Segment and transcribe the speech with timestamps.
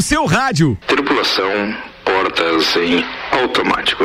[0.00, 0.78] seu rádio.
[0.86, 4.04] Tripulação, portas em automático.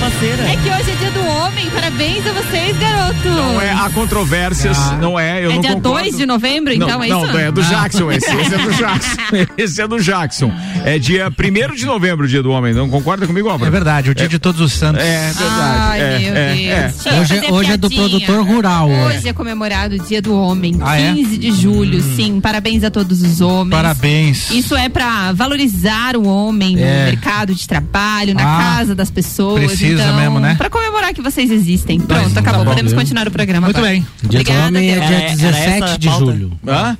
[0.00, 0.42] Tem parceira.
[0.50, 1.68] É que hoje é dia do homem.
[1.70, 3.24] Parabéns a vocês, garotos.
[3.24, 5.98] Não é, há controvérsias, não é, eu É não dia concordo.
[6.00, 7.38] 2 de novembro, então não, é não, isso?
[7.38, 9.20] é do Jackson esse, esse é do Jackson.
[9.56, 10.52] Esse é do Jackson.
[10.84, 12.72] É dia 1 de novembro, dia do homem.
[12.72, 13.68] Não concorda comigo, Álvaro?
[13.68, 15.02] É verdade, o dia de todos os santos.
[15.02, 15.60] É verdade.
[15.60, 17.06] Ai, é, meu é, Deus.
[17.06, 17.20] é.
[17.20, 19.28] Hoje é- hoje é do produtor rural, hoje.
[19.28, 21.12] É comemorado o dia do homem, Ah, é?
[21.12, 22.40] 15 de julho, sim.
[22.40, 23.70] Parabéns a todos os homens.
[23.70, 24.50] Parabéns.
[24.50, 27.04] Isso é pra valorizar o homem no É.
[27.06, 29.60] mercado de trabalho, na Ah, casa das pessoas.
[29.94, 30.54] Precisa então, mesmo, né?
[30.56, 32.00] Pra comemorar que vocês existem.
[32.00, 32.64] Pronto, tá acabou.
[32.64, 33.92] bom, Podemos continuar o programa Muito agora.
[33.92, 34.06] bem.
[34.24, 36.24] Obrigada, é dia Era- era 17 essa a de pauta?
[36.24, 36.52] julho.
[36.66, 36.96] Hã?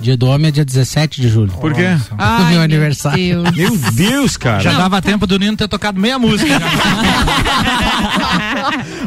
[0.00, 1.52] Dia do Homem é dia 17 de julho.
[1.52, 1.88] Por quê?
[2.16, 3.42] Ai, meu meu aniversário.
[3.42, 3.56] Deus.
[3.56, 4.60] Meu Deus, cara.
[4.60, 6.52] Já dava tempo do Nino ter tocado meia música.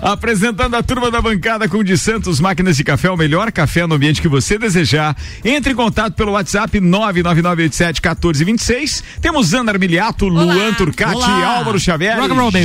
[0.01, 3.87] Apresentando a turma da bancada com o de Santos Máquinas de Café, o melhor café
[3.87, 5.15] no ambiente que você desejar.
[5.43, 9.03] Entre em contato pelo WhatsApp 999871426.
[9.21, 11.57] Temos Ana Armiliato, Luan Turcati, Olá.
[11.57, 12.17] Álvaro Xavier.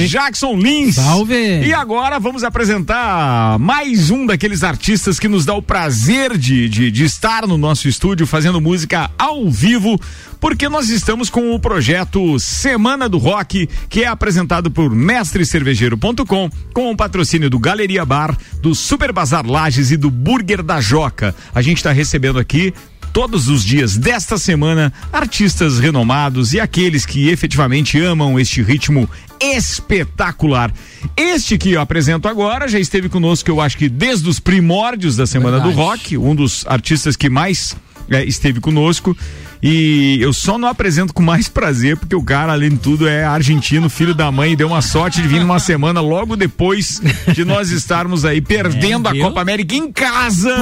[0.09, 0.97] Jackson Lins.
[0.97, 1.65] Salve.
[1.65, 6.91] E agora vamos apresentar mais um daqueles artistas que nos dá o prazer de, de,
[6.91, 10.01] de estar no nosso estúdio fazendo música ao vivo,
[10.41, 16.91] porque nós estamos com o projeto Semana do Rock, que é apresentado por mestrecervejeiro.com, com
[16.91, 21.35] o patrocínio do Galeria Bar, do Super Bazar Lages e do Burger da Joca.
[21.55, 22.73] A gente está recebendo aqui
[23.13, 29.09] todos os dias desta semana artistas renomados e aqueles que efetivamente amam este ritmo
[29.41, 30.73] espetacular.
[31.17, 35.27] Este que eu apresento agora já esteve conosco, eu acho que desde os primórdios da
[35.27, 35.89] Semana do Verdade.
[35.89, 37.77] Rock, um dos artistas que mais
[38.11, 39.17] é, esteve conosco.
[39.61, 43.25] E eu só não apresento com mais prazer, porque o cara, além de tudo, é
[43.25, 47.03] argentino, filho da mãe, e deu uma sorte de vir numa semana logo depois
[47.35, 49.25] de nós estarmos aí perdendo a viu?
[49.25, 50.57] Copa América em casa.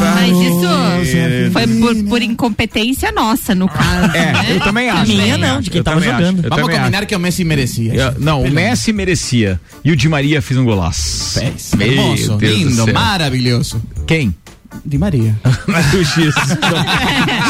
[0.00, 1.50] Mas isso É.
[1.52, 4.16] foi por, por incompetência nossa, no caso.
[4.16, 4.46] É, né?
[4.50, 5.12] eu também acho.
[5.12, 6.38] Minha não, acho, de quem eu tava jogando.
[6.40, 7.92] acho, eu Vamos combinar que o Messi merecia.
[8.08, 8.16] acho.
[8.18, 9.60] Eu- Não, o Messi merecia.
[9.84, 11.38] E o Di Maria fez um golaço.
[11.76, 13.80] Meu Hermoso, Deus do lindo, maravilhoso.
[14.08, 14.34] Quem?
[14.84, 15.34] Di Maria.
[15.94, 16.34] O X.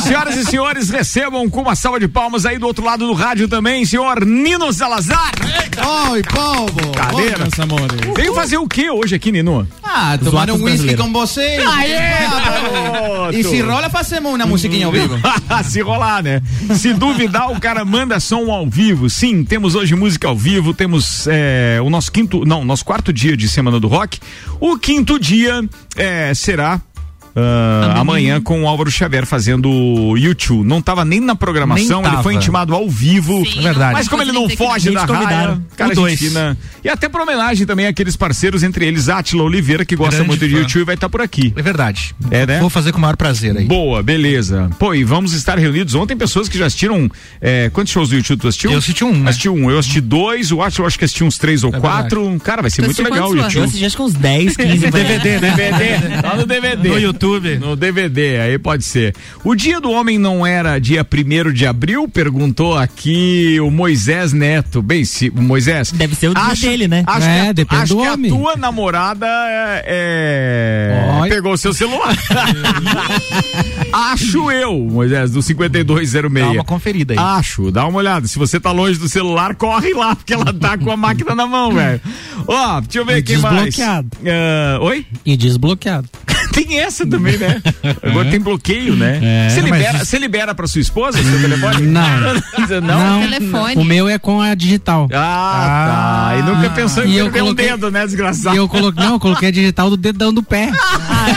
[0.02, 3.48] Senhoras e senhores, recebam com uma salva de palmas aí do outro lado do rádio
[3.48, 5.32] também, senhor Nino Salazar.
[6.10, 6.92] Oi, povo!
[6.92, 7.44] Cadeira.
[7.44, 8.14] Oi.
[8.16, 9.66] Veio fazer o que hoje aqui, Nino?
[9.82, 11.58] Ah, tomar um whisky com você.
[11.66, 11.96] Aê,
[12.26, 15.18] Ah, E se rola, fazemos uma musiquinha ao vivo.
[15.64, 16.40] Se rolar, né?
[16.76, 19.08] Se duvidar, o cara manda som ao vivo.
[19.10, 23.36] Sim, temos hoje música ao vivo, temos é, o nosso quinto, não, nosso quarto dia
[23.36, 24.18] de Semana do Rock.
[24.60, 25.62] O quinto dia
[25.96, 26.80] é, será
[27.36, 30.66] ah, amanhã com o Álvaro Xavier fazendo o YouTube.
[30.66, 33.44] Não tava nem na programação, Nem ele foi intimado ao vivo.
[33.46, 33.92] Sim, É verdade.
[33.94, 36.12] Mas como ele não foge da raia, cara O dois.
[36.14, 36.56] Argentina.
[36.84, 40.46] E até por homenagem também àqueles parceiros, entre eles Átila Oliveira, que gosta Grande muito
[40.48, 40.54] de.
[40.54, 41.52] YouTube, vai estar por aqui.
[41.56, 42.14] É verdade.
[42.30, 42.60] É, né?
[42.60, 43.64] Vou fazer com o maior prazer aí.
[43.64, 44.70] Boa, beleza.
[44.78, 45.94] Pô, e vamos estar reunidos.
[45.94, 47.10] Ontem pessoas que já assistiram.
[47.40, 48.70] é, quantos shows do YouTube tu assistiu?
[48.70, 49.30] Eu assisti um, né?
[49.30, 49.70] Assisti um.
[49.70, 52.38] Eu assisti dois, o Atila acho que assisti uns três ou É quatro.
[52.44, 53.64] Cara, vai ser Tu muito legal o quantos, Eu YouTube.
[53.64, 56.22] assisti acho que uns 10, 15 DVD, DVD.
[56.22, 56.88] Tá no DVD.
[56.88, 57.23] No YouTube.
[57.58, 59.14] No DVD, aí pode ser.
[59.42, 62.06] O dia do homem não era dia 1 de abril?
[62.08, 64.82] Perguntou aqui o Moisés Neto.
[64.82, 65.90] Bem, se, Moisés.
[65.92, 67.02] Deve ser o dia dele, né?
[67.06, 68.30] Acho É, que, a- depende acho do que homem.
[68.30, 69.84] a tua namorada é.
[71.24, 71.28] é-.
[71.28, 72.14] Pegou o seu celular.
[73.92, 76.44] acho eu, Moisés, do 5206.
[76.46, 77.18] Dá uma conferida aí.
[77.18, 78.26] Acho, dá uma olhada.
[78.26, 81.46] Se você tá longe do celular, corre lá, porque ela tá com a máquina na
[81.46, 82.00] mão, velho.
[82.46, 83.64] Ó, deixa eu ver E quem mais.
[83.64, 84.08] desbloqueado.
[84.26, 85.06] Ah, oi?
[85.24, 86.08] E desbloqueado.
[86.66, 87.60] Tem essa também, né?
[88.02, 89.20] Agora tem bloqueio, né?
[89.22, 91.82] É, você, mas libera, você libera pra sua esposa seu telefone?
[91.86, 92.02] Não.
[92.82, 93.20] não?
[93.20, 93.20] Não.
[93.22, 93.76] Telefone.
[93.76, 95.08] O meu é com a digital.
[95.12, 96.38] Ah, tá.
[96.38, 98.54] E nunca pensou em eu perder coloquei- um dedo, né, desgraçado?
[98.54, 100.70] E eu coloquei, não, eu coloquei a digital do dedão do pé.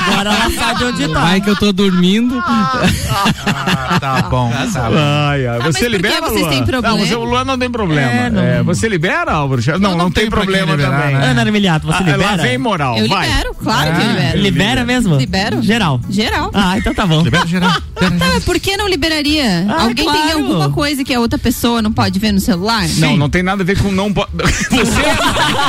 [0.07, 1.19] Agora ela sabe onde tá.
[1.19, 2.41] Vai que eu tô dormindo.
[2.45, 4.51] Ah, tá bom.
[4.73, 4.95] Tá bom.
[4.97, 5.59] Ai, ai.
[5.59, 6.49] mas Você libera, vocês Luan?
[6.51, 6.97] têm problema?
[6.97, 8.11] Não, você, o Luan não tem problema.
[8.11, 8.41] É, não.
[8.41, 9.61] É, você libera, Álvaro?
[9.79, 11.15] Não, não, não tem, problema liberar, também.
[11.17, 11.27] né?
[11.31, 12.31] Ana Armiliato, você Ah, libera?
[12.31, 13.27] Lá vem moral, Eu vai.
[13.27, 14.37] libero, claro que eu Ah, libero.
[14.39, 15.16] Libera mesmo?
[15.17, 15.61] Libero.
[15.61, 15.99] Geral.
[16.09, 16.51] Geral.
[16.53, 17.21] Ah, então tá bom.
[17.23, 17.71] Libera geral.
[17.97, 19.65] Tá, mas por que não liberaria?
[19.67, 20.37] Ah, Alguém tem claro.
[20.37, 22.87] alguma coisa que a outra pessoa não pode ver no celular?
[22.97, 24.29] Não, não tem nada a ver com não pode.
[24.69, 25.01] Você?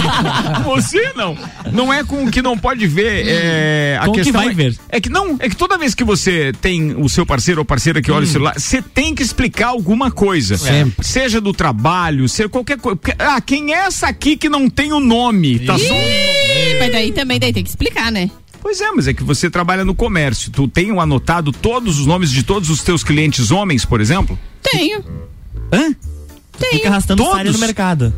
[0.64, 1.36] Você não.
[1.72, 3.24] Não é com o que não pode ver.
[3.26, 4.76] É, a Com o que questão vai é, ver.
[4.90, 8.02] É que não, é que toda vez que você tem o seu parceiro ou parceira
[8.02, 8.28] que olha Hum.
[8.28, 10.58] o celular, você tem que explicar alguma coisa.
[10.58, 11.02] Sempre.
[11.06, 12.98] Seja do trabalho, seja qualquer coisa.
[13.18, 15.60] Ah, quem é essa aqui que não tem o nome?
[15.60, 15.94] Tá só...
[15.94, 18.30] Ih, Mas daí também daí tem que explicar, né?
[18.60, 20.50] Pois é, mas é que você trabalha no comércio.
[20.50, 24.38] Tu tem anotado todos os nomes de todos os teus clientes homens, por exemplo?
[24.62, 24.98] Tenho.
[25.72, 25.94] Hã?
[26.58, 26.72] Tenho.
[26.72, 27.36] Fica arrastando Todos?
[27.38, 28.12] saia no mercado.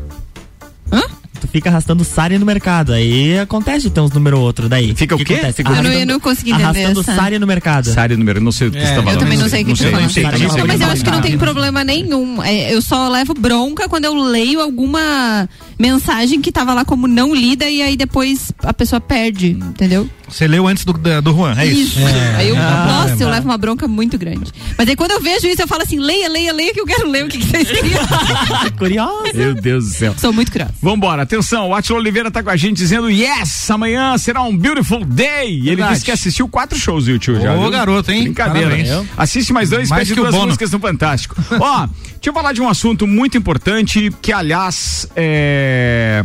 [0.90, 1.02] Hã?
[1.40, 2.92] Tu fica arrastando Sari no mercado.
[2.92, 4.94] Aí acontece de ter uns número outro daí.
[4.94, 5.32] Fica o que quê?
[5.34, 5.56] acontece?
[5.58, 7.14] Fica- Eu não, Arrastando- eu não consegui entender Arrastando essa.
[7.14, 7.84] Sari no mercado.
[7.92, 9.08] Sária número, não sei o que você tá falando.
[9.12, 10.40] Eu também não sei o que sei, tá não sei, falando.
[10.42, 10.60] não sei.
[10.60, 11.38] Não, mas eu acho que não tem Ah.
[11.38, 12.42] problema nenhum.
[12.42, 15.48] É, eu só levo bronca quando eu leio alguma
[15.78, 20.08] mensagem que tava lá como não lida e aí depois a pessoa perde, entendeu?
[20.30, 21.98] Você leu antes do, do Juan, é isso?
[22.36, 23.32] Aí eu, Ah, nossa, eu é.
[23.32, 24.52] levo uma bronca muito grande.
[24.78, 27.08] Mas aí quando eu vejo isso, eu falo assim, leia, leia, leia que eu quero
[27.10, 28.00] ler o que, que vocês queriam.
[28.78, 29.32] Curiosa.
[29.34, 30.14] Meu Deus do céu.
[30.16, 30.72] Sou muito curiosa.
[30.80, 35.04] Vambora, atenção, o Atila Oliveira tá com a gente dizendo yes, amanhã será um beautiful
[35.04, 35.60] day.
[35.60, 37.54] E ele disse que assistiu quatro shows do YouTube já.
[37.54, 37.70] Ô, viu?
[37.70, 38.24] garoto, hein?
[38.24, 38.68] Brincadeira.
[38.70, 39.08] Parabéns.
[39.16, 40.46] Assiste mais dois, Mais pede duas Bono.
[40.46, 41.36] músicas no Fantástico.
[41.60, 46.24] Ó, deixa eu falar de um assunto muito importante que, aliás, é...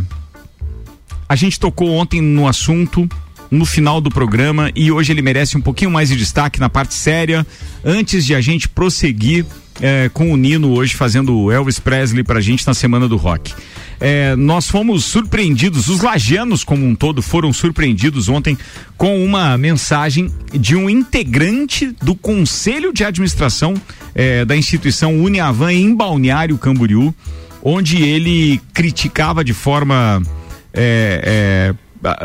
[1.28, 3.10] a gente tocou ontem no assunto
[3.50, 6.94] no final do programa e hoje ele merece um pouquinho mais de destaque na parte
[6.94, 7.46] séria
[7.84, 9.46] antes de a gente prosseguir
[9.82, 13.54] é, com o Nino hoje fazendo o Elvis Presley pra gente na semana do rock.
[14.00, 18.58] É, nós fomos surpreendidos, os lagianos como um todo foram surpreendidos ontem
[18.98, 23.74] com uma mensagem de um integrante do conselho de administração
[24.14, 27.14] é, da instituição Uniavan em Balneário Camboriú,
[27.64, 30.22] onde ele criticava de forma
[30.74, 31.74] é,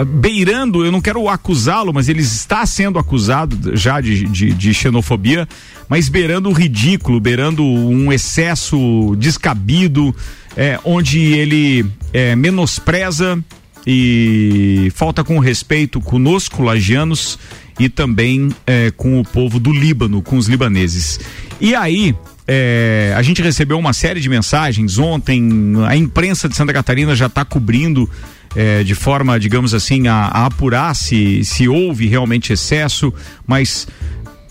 [0.06, 5.48] beirando, eu não quero acusá-lo, mas ele está sendo acusado já de, de, de xenofobia,
[5.88, 10.14] mas beirando o ridículo, beirando um excesso descabido,
[10.56, 13.42] é, onde ele é, menospreza
[13.86, 17.38] e falta com respeito conosco, lagianos,
[17.78, 21.18] e também é, com o povo do Líbano, com os libaneses.
[21.58, 22.14] E aí,
[22.46, 27.26] é, a gente recebeu uma série de mensagens ontem, a imprensa de Santa Catarina já
[27.26, 28.08] está cobrindo
[28.54, 33.12] é, de forma, digamos assim, a, a apurar se, se houve realmente excesso,
[33.46, 33.86] mas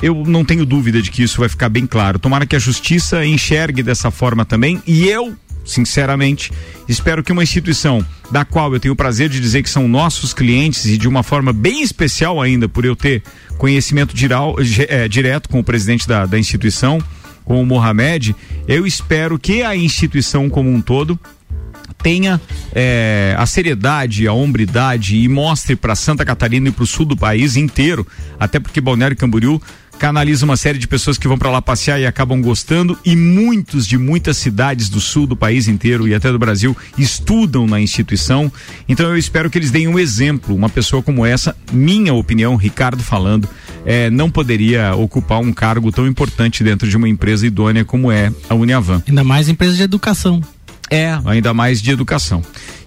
[0.02, 2.20] eu não tenho dúvida de que isso vai ficar bem claro.
[2.20, 5.36] Tomara que a justiça enxergue dessa forma também e eu,
[5.66, 6.52] sinceramente,
[6.88, 10.34] espero que uma instituição da qual eu tenho o prazer de dizer que são nossos
[10.34, 13.22] clientes e de uma forma bem especial ainda por eu ter
[13.58, 14.56] conhecimento diral,
[14.88, 17.04] é, direto com o presidente da, da instituição,
[17.44, 18.36] com o Mohamed,
[18.68, 21.20] eu espero que a instituição como um todo
[22.02, 22.40] tenha
[22.74, 27.18] é, a seriedade, a hombridade e mostre para Santa Catarina e para o sul do
[27.18, 28.06] país inteiro,
[28.40, 29.62] até porque Balneário Camboriú
[30.00, 33.86] canaliza uma série de pessoas que vão para lá passear e acabam gostando e muitos
[33.86, 38.50] de muitas cidades do sul do país inteiro e até do Brasil estudam na instituição.
[38.88, 40.56] Então eu espero que eles deem um exemplo.
[40.56, 43.48] Uma pessoa como essa, minha opinião, Ricardo falando,
[43.86, 48.32] é, não poderia ocupar um cargo tão importante dentro de uma empresa idônea como é
[48.50, 49.04] a Uniavan.
[49.06, 50.42] Ainda mais empresa de educação.
[50.90, 52.42] É, ainda mais de educação.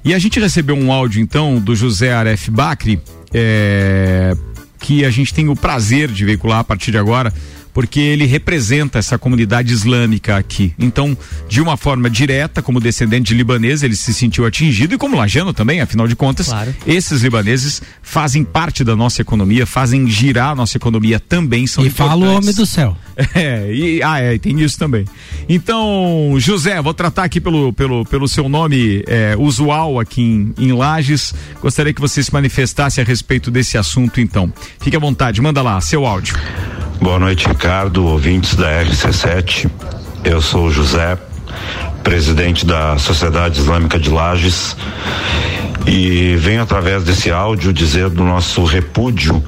[0.05, 3.01] E a gente recebeu um áudio então do José Aref Bacri,
[3.33, 4.37] é,
[4.81, 7.33] que a gente tem o prazer de veicular a partir de agora,
[7.73, 10.75] porque ele representa essa comunidade islâmica aqui.
[10.79, 11.17] Então,
[11.49, 15.53] de uma forma direta, como descendente de libanês, ele se sentiu atingido e como lajano
[15.53, 16.75] também, afinal de contas, Claro.
[16.87, 21.91] esses libaneses fazem parte da nossa economia, fazem girar a nossa economia também, são e
[21.91, 22.45] fala o importantes.
[22.49, 22.97] homem do céu.
[23.35, 25.05] É, e, ah, é, tem isso também.
[25.49, 30.73] Então, José, vou tratar aqui pelo, pelo, pelo seu nome é, usual aqui em, em
[30.73, 31.35] Lages.
[31.61, 34.53] Gostaria que você se manifestasse a respeito desse assunto, então.
[34.81, 36.35] Fique à vontade, manda lá, seu áudio.
[37.03, 39.69] Boa noite, Ricardo, ouvintes da RC7.
[40.23, 41.19] Eu sou José,
[42.05, 44.77] presidente da Sociedade Islâmica de Lages,
[45.85, 49.43] e venho através desse áudio dizer do nosso repúdio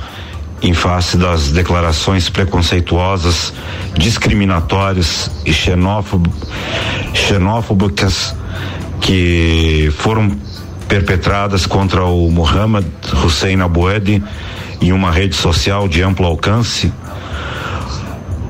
[0.61, 3.54] em face das declarações preconceituosas,
[3.96, 6.34] discriminatórias e xenófobas
[9.00, 10.37] que foram
[10.88, 12.84] perpetradas contra o Mohammed
[13.25, 14.20] Hussein Abouedi
[14.80, 16.92] em uma rede social de amplo alcance.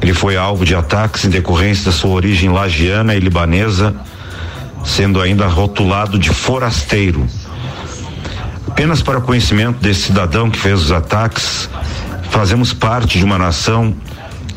[0.05, 3.97] Ele foi alvo de ataques em decorrência da sua origem lagiana e libanesa,
[4.85, 7.27] sendo ainda rotulado de forasteiro.
[8.69, 11.71] Apenas para conhecimento desse cidadão que fez os ataques,
[12.29, 13.97] fazemos parte de uma nação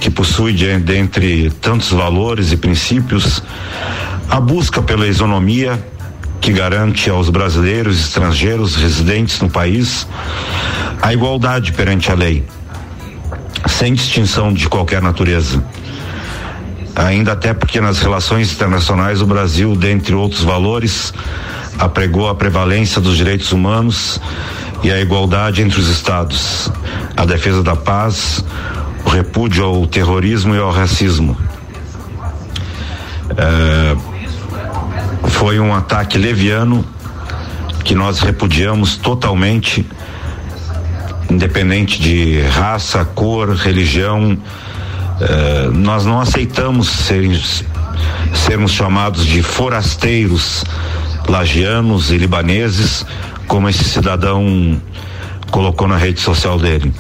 [0.02, 3.42] que possui, de- dentre tantos valores e princípios,
[4.30, 5.82] a busca pela isonomia
[6.42, 10.06] que garante aos brasileiros e estrangeiros residentes no país
[11.02, 12.44] a igualdade perante a lei,
[13.68, 15.64] sem distinção de qualquer natureza.
[16.96, 21.14] Ainda até porque nas relações internacionais o Brasil, dentre outros valores,
[21.78, 24.20] apregou a prevalência dos direitos humanos
[24.84, 26.72] e a igualdade entre os estados,
[27.16, 28.44] a defesa da paz,
[29.06, 31.38] o repúdio ao terrorismo e ao racismo.
[33.38, 33.96] É,
[35.30, 36.84] foi um ataque leviano
[37.84, 39.86] que nós repudiamos totalmente,
[41.30, 44.38] independente de raça, cor, religião.
[45.20, 47.42] Eh, nós não aceitamos serem-
[48.34, 50.64] sermos chamados de forasteiros
[51.28, 53.06] lagianos e libaneses,
[53.48, 54.82] como esse cidadão
[55.52, 56.94] colocou na rede social dele.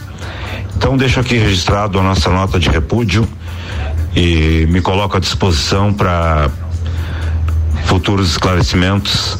[0.75, 3.27] Então deixo aqui registrado a nossa nota de repúdio
[4.15, 6.49] e me coloco à disposição para
[7.85, 9.37] futuros esclarecimentos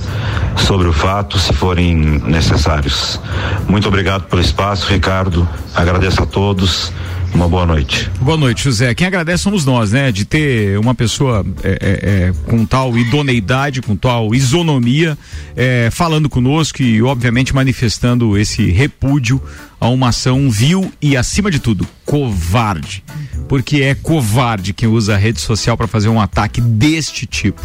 [0.58, 3.20] sobre o fato, se forem necessários.
[3.68, 5.48] Muito obrigado pelo espaço, Ricardo.
[5.74, 6.92] Agradeço a todos.
[7.34, 8.10] Uma boa noite.
[8.20, 8.96] Boa noite, José.
[8.96, 10.12] Quem agradece somos nós, né?
[10.12, 15.18] De ter uma pessoa é, é, é, com tal idoneidade, com tal isonomia,
[15.56, 19.42] é, falando conosco e, obviamente, manifestando esse repúdio
[19.80, 23.04] a uma ação vil e, acima de tudo, covarde.
[23.48, 27.62] Porque é covarde quem usa a rede social para fazer um ataque deste tipo.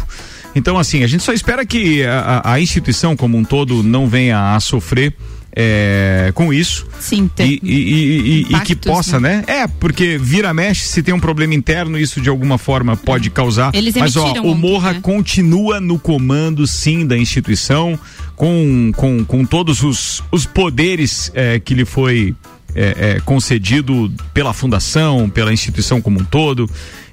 [0.55, 4.55] Então, assim, a gente só espera que a, a instituição como um todo não venha
[4.55, 5.15] a sofrer
[5.55, 6.87] é, com isso.
[6.99, 9.43] Sim, e, e, e, e, que possa, né?
[9.45, 13.73] É, porque vira mexe, se tem um problema interno, isso de alguma forma pode causar.
[13.73, 14.99] Eles Mas ó, o ontem, Morra né?
[15.01, 17.99] continua no comando, sim, da instituição,
[18.35, 22.35] com, com, com todos os, os poderes é, que lhe foi
[22.75, 26.67] é, é, concedido pela fundação, pela instituição como um todo.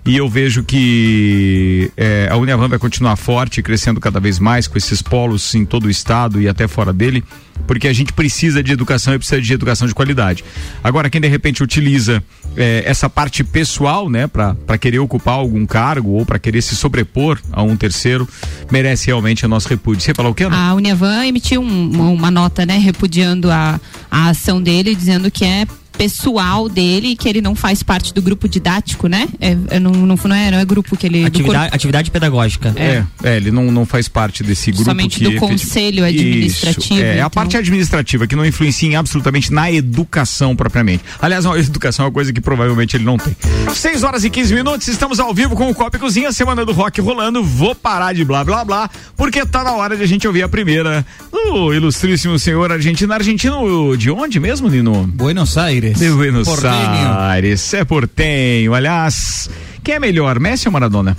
[0.05, 4.79] E eu vejo que é, a Uniavan vai continuar forte, crescendo cada vez mais com
[4.79, 7.23] esses polos em todo o estado e até fora dele,
[7.67, 10.43] porque a gente precisa de educação e precisa de educação de qualidade.
[10.83, 12.23] Agora, quem de repente utiliza
[12.57, 17.39] é, essa parte pessoal, né, para querer ocupar algum cargo ou para querer se sobrepor
[17.53, 18.27] a um terceiro,
[18.73, 20.01] merece realmente o nosso repúdio.
[20.01, 20.45] Você falou o quê?
[20.45, 20.71] Ana?
[20.71, 23.79] A Uniavan emitiu um- uma, nota, né, repudiando a,
[24.11, 25.67] a ação dele, dizendo que é
[26.01, 29.29] pessoal dele e que ele não faz parte do grupo didático, né?
[29.39, 31.27] É, é, não, não, não, é, não é grupo que ele.
[31.27, 32.73] Atividade, atividade pedagógica.
[32.75, 36.95] É, é, ele não, não faz parte desse grupo Somente que do efetiv- conselho administrativo,
[36.95, 37.31] Isso, é, a então.
[37.31, 41.05] parte administrativa que não influencia em absolutamente na educação propriamente.
[41.21, 43.37] Aliás, a educação é uma coisa que provavelmente ele não tem.
[43.75, 46.73] 6 horas e 15 minutos, estamos ao vivo com o Copa e Cozinha, semana do
[46.73, 47.45] rock rolando.
[47.45, 48.89] Vou parar de blá blá blá,
[49.19, 53.13] porque tá na hora de a gente ouvir a primeira do ilustríssimo senhor argentino.
[53.13, 55.07] Argentino de onde mesmo, Nino?
[55.07, 55.90] Buenos Aires.
[55.99, 57.19] De Buenos Porteño.
[57.19, 58.75] Aires, é portenho.
[58.75, 59.51] Aliás,
[59.83, 61.17] quem é melhor, Messi ou Maradona?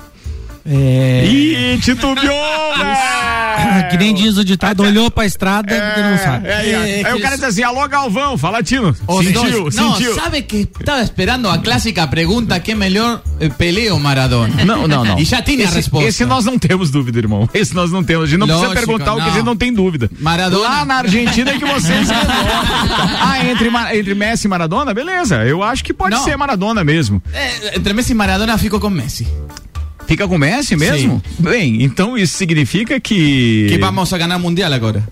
[0.65, 3.40] É, Ih, titubeou, velho!
[3.91, 6.47] que nem diz o ditado, olhou pra estrada e não sabe.
[6.47, 8.93] É, é, É, aí que o cara diz assim, alô Galvão, fala Tino.
[8.93, 9.75] Sentiu, dois.
[9.75, 10.15] Sentiu.
[10.15, 14.63] sabe que estaba esperando a clásica pregunta ¿qué melhor eh, Pelé ou Maradona?
[14.65, 15.17] Não, não, não.
[15.21, 16.07] E já tinha a esse, resposta.
[16.07, 17.47] Esse nós não temos dúvida, irmão.
[17.53, 18.23] Esse nós não temos.
[18.25, 19.33] A gente não precisa Lógico, perguntar o que a não.
[19.33, 20.09] gente não tem dúvida.
[20.19, 20.67] Maradona.
[20.67, 22.07] Lá na Argentina é que vocês.
[22.11, 24.93] Ah, entre, entre Messi e Maradona?
[24.93, 25.43] Beleza.
[25.43, 26.23] Eu acho que pode Não.
[26.23, 27.21] ser Maradona mesmo.
[27.33, 29.27] Eh, entre Messi e Maradona fico com Messi.
[30.11, 31.23] Fica com Messi mesmo?
[31.39, 33.67] Bem, então isso significa que.
[33.69, 35.07] Que vamos a ganar mundial agora.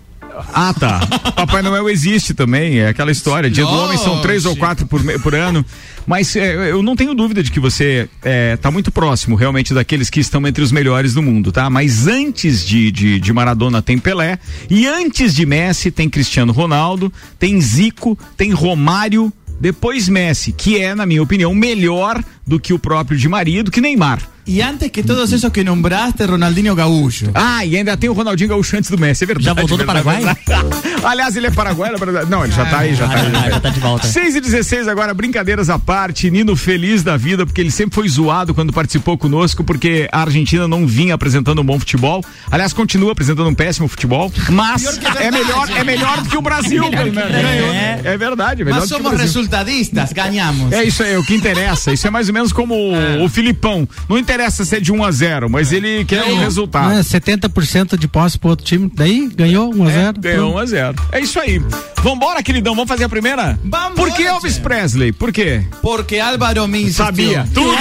[0.53, 0.99] Ah, tá.
[1.37, 3.49] Papai Noel existe também, é aquela história.
[3.49, 5.65] Dia do homem são três ou quatro por, por ano.
[6.05, 8.09] Mas é, eu não tenho dúvida de que você
[8.53, 11.69] está muito próximo realmente daqueles que estão entre os melhores do mundo, tá?
[11.69, 14.37] Mas antes de, de, de Maradona tem Pelé,
[14.69, 20.93] e antes de Messi tem Cristiano Ronaldo, tem Zico, tem Romário, depois Messi, que é,
[20.93, 24.19] na minha opinião, melhor do que o próprio Di Maria, do que Neymar.
[24.51, 27.29] E antes que todos esos que nombraste, Ronaldinho Gaúcho.
[27.35, 29.45] Ah, e ainda tem o Ronaldinho Gaúcho antes do Messi, é verdade.
[29.45, 30.35] Já voltou do verdade, Paraguai?
[30.47, 30.75] verdade.
[31.05, 32.31] Aliás, ele é paraguaio, é verdade.
[32.31, 33.31] Não, ele já tá aí, já tá aí.
[33.45, 34.07] Ah, já tá de volta.
[34.07, 38.09] 6 e 16 agora, brincadeiras à parte, Nino feliz da vida, porque ele sempre foi
[38.09, 42.25] zoado quando participou conosco, porque a Argentina não vinha apresentando um bom futebol.
[42.49, 46.89] Aliás, continua apresentando um péssimo futebol, mas é melhor, é melhor do que o Brasil,
[46.89, 47.31] pelo menos.
[47.31, 47.73] Ganhou.
[48.03, 50.71] É verdade, é melhor Mas que somos resultadistas, ganhamos.
[50.73, 51.93] É isso aí, o que interessa.
[51.93, 53.87] Isso é mais ou menos como o- o Filipão.
[54.09, 56.89] Não interessa se é de 1 a 0, mas ele quer o resultado.
[56.89, 60.53] Não é 70% de posse pro outro time, daí ganhou 1 a 0 É, ganhou
[60.53, 60.95] 1 a 0.
[61.11, 61.59] É isso aí.
[62.03, 63.59] Vambora, queridão, vamos fazer a primeira?
[63.63, 64.57] Vambora, Por que Elvis.
[64.59, 65.11] Presley?
[65.11, 65.63] Por quê?
[65.81, 67.05] Porque Álvaro me insistiu.
[67.05, 67.47] Sabia.
[67.53, 67.75] Tudo.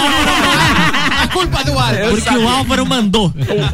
[1.32, 2.10] Culpa do Álvaro.
[2.10, 3.26] Porque o Álvaro mandou.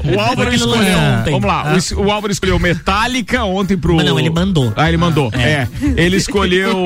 [0.04, 0.98] O Álvaro Porque ele escolheu.
[0.98, 1.30] ontem.
[1.32, 1.72] Vamos lá.
[1.72, 3.96] o es- O, Álvaro escolheu Metallica ontem pro.
[3.96, 4.72] Mas não, ele mandou.
[4.76, 5.30] Ah, ele mandou.
[5.34, 5.66] É.
[5.96, 6.84] Ele escolheu.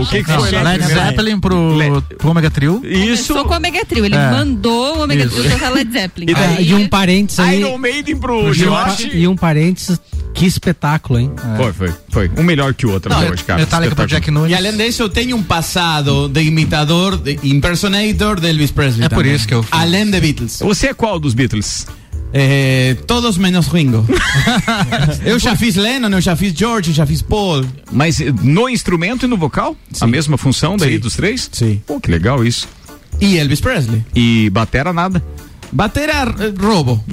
[0.00, 0.50] O que, que foi?
[0.52, 0.62] né?
[0.62, 2.80] Led Zeppelin pro, Le- pro Omega Trio.
[2.84, 3.32] Isso.
[3.32, 4.04] Começou com o Omega Trio.
[4.04, 4.30] Ele É.
[4.30, 6.26] mandou o Omega Trio tocar Led Zeppelin.
[6.30, 7.60] E daí- E um parênteses aí.
[7.60, 9.08] Iron Maiden pro E um, Josh.
[9.12, 9.98] e um parênteses,
[10.34, 11.32] que espetáculo, hein?
[11.56, 12.30] Foi, foi, foi.
[12.36, 13.60] Um melhor que o outro Não, até hoje, cara.
[13.60, 14.46] Metallica pro Jack Espetáculo.
[14.46, 14.66] E Nunes.
[14.66, 19.04] além disso, eu tenho um passado de imitador, de impersonator de Elvis Presley.
[19.06, 19.34] É por também.
[19.34, 19.72] isso que eu fiz.
[19.72, 20.58] Além de Beatles.
[20.60, 21.86] Você é qual dos Beatles?
[22.34, 24.06] Eh, todos menos Ringo.
[25.24, 27.64] eu já fiz Lennon, eu já fiz George, eu já fiz Paul.
[27.90, 29.76] Mas eh, no instrumento e no vocal?
[30.00, 30.98] A mesma função daí Sim.
[30.98, 31.48] dos três?
[31.52, 31.82] Sim.
[31.86, 32.68] Pô, que legal isso.
[33.20, 34.02] E Elvis Presley.
[34.14, 35.22] E batera nada?
[35.70, 37.04] Batera eh, Robo.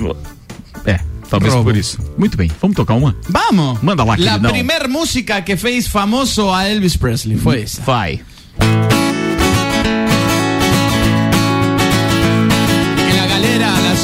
[0.85, 1.69] É, talvez Roubo.
[1.69, 1.99] por isso.
[2.17, 3.15] Muito bem, vamos tocar uma?
[3.27, 3.81] Vamos.
[3.81, 4.51] Manda lá, queridão.
[4.51, 7.81] primeira música que fez famoso a Elvis Presley foi essa.
[7.81, 8.21] Vai.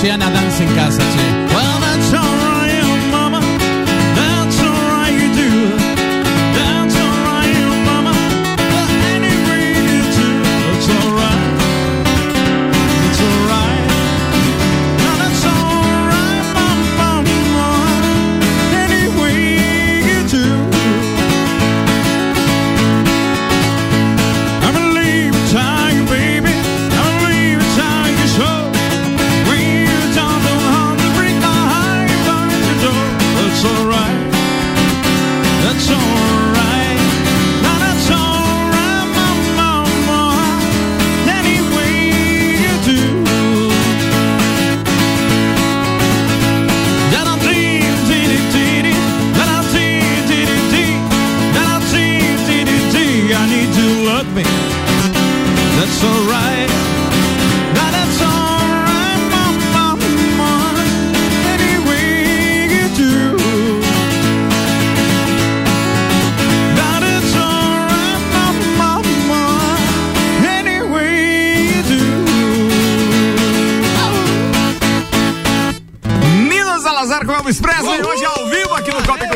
[0.01, 1.55] Que la galera, la Ciana dança em casa, che.
[1.55, 2.44] Well, that's alright,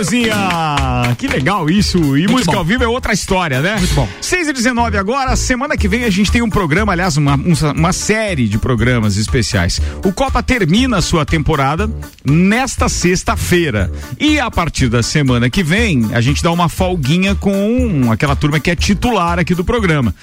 [0.10, 1.16] Cozinha.
[1.18, 2.18] Que legal isso.
[2.18, 3.76] E música ao vivo é outra história, né?
[3.78, 4.08] Muito bom.
[4.22, 5.36] 6 e 19 agora.
[5.36, 9.18] Semana que vem a gente tem um programa, aliás, uma, um- uma série de programas
[9.18, 9.80] especiais.
[10.04, 11.90] O Copa termina a sua temporada
[12.26, 13.92] nesta sexta-feira.
[14.20, 18.60] E a partir da semana que vem, a gente dá uma folguinha com aquela turma
[18.60, 20.14] que é titular aqui do programa.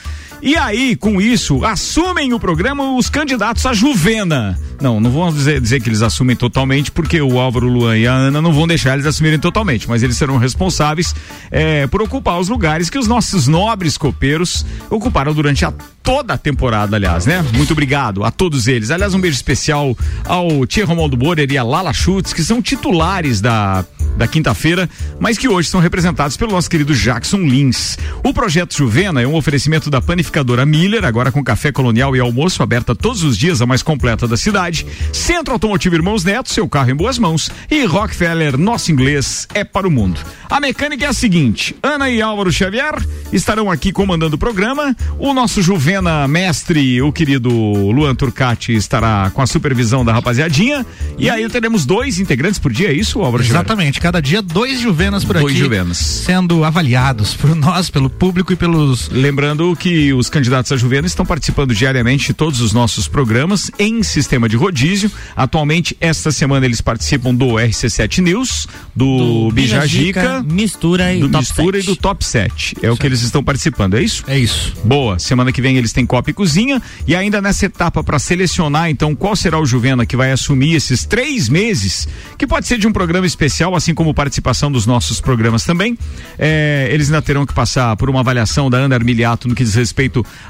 [0.43, 4.59] E aí, com isso, assumem o programa os candidatos à Juvena.
[4.81, 8.13] Não, não vou dizer, dizer que eles assumem totalmente, porque o Álvaro, Luan e a
[8.13, 11.15] Ana não vão deixar eles assumirem totalmente, mas eles serão responsáveis
[11.51, 15.73] eh, por ocupar os lugares que os nossos nobres copeiros ocuparam durante a
[16.07, 17.45] toda a temporada, aliás, né?
[17.55, 18.93] Muito obrigado a todos eles.
[18.93, 23.41] Aliás, um beijo especial ao Tia Romualdo Borer e a Lala Schutz, que são titulares
[23.41, 23.85] da,
[24.17, 27.99] da quinta-feira, mas que hoje são representados pelo nosso querido Jackson Lins.
[28.23, 32.63] O projeto Juvena é um oferecimento da panificadora Miller, agora com café colonial e almoço
[32.63, 34.87] aberta todos os dias, a mais completa da cidade.
[35.13, 37.51] Centro Automotivo Irmãos Neto, seu carro em boas mãos.
[37.71, 40.21] E Rockefeller, nosso inglês é para o mundo.
[40.51, 42.95] A mecânica é a seguinte: Ana e Álvaro Xavier
[43.33, 44.95] estarão aqui comandando o programa.
[45.19, 50.85] O nosso Juvena mestre, o querido Luan Turcati, estará com a supervisão da rapaziadinha.
[51.19, 53.61] E aí teremos dois integrantes por dia, é isso, Álvaro Xavier?
[53.61, 55.59] Exatamente, cada dia dois Juvenas por Dois aqui.
[55.59, 55.99] Juvenas.
[55.99, 59.09] Sendo avaliados por nós, pelo público e pelos.
[59.09, 64.03] Lembrando que os candidatos a Juvena estão participando diariamente de todos os nossos programas em
[64.03, 65.11] sistema de rodízio.
[65.37, 71.79] Atualmente, esta semana, eles participam do RC7 News, do, Bijagica, Mistura e do Top Mistura
[71.79, 71.85] 7.
[71.85, 72.77] e do Top 7.
[72.83, 74.25] É o que eles estão participando, é isso?
[74.27, 74.75] É isso.
[74.85, 75.19] Boa.
[75.19, 76.81] Semana que vem eles têm Copa e Cozinha.
[77.07, 81.05] E ainda nessa etapa para selecionar, então, qual será o Juvena que vai assumir esses
[81.05, 85.65] três meses, que pode ser de um programa especial, assim como participação dos nossos programas
[85.65, 85.99] também.
[86.39, 89.75] É, eles ainda terão que passar por uma avaliação da Ana Armiliato no que diz
[89.75, 90.06] respeito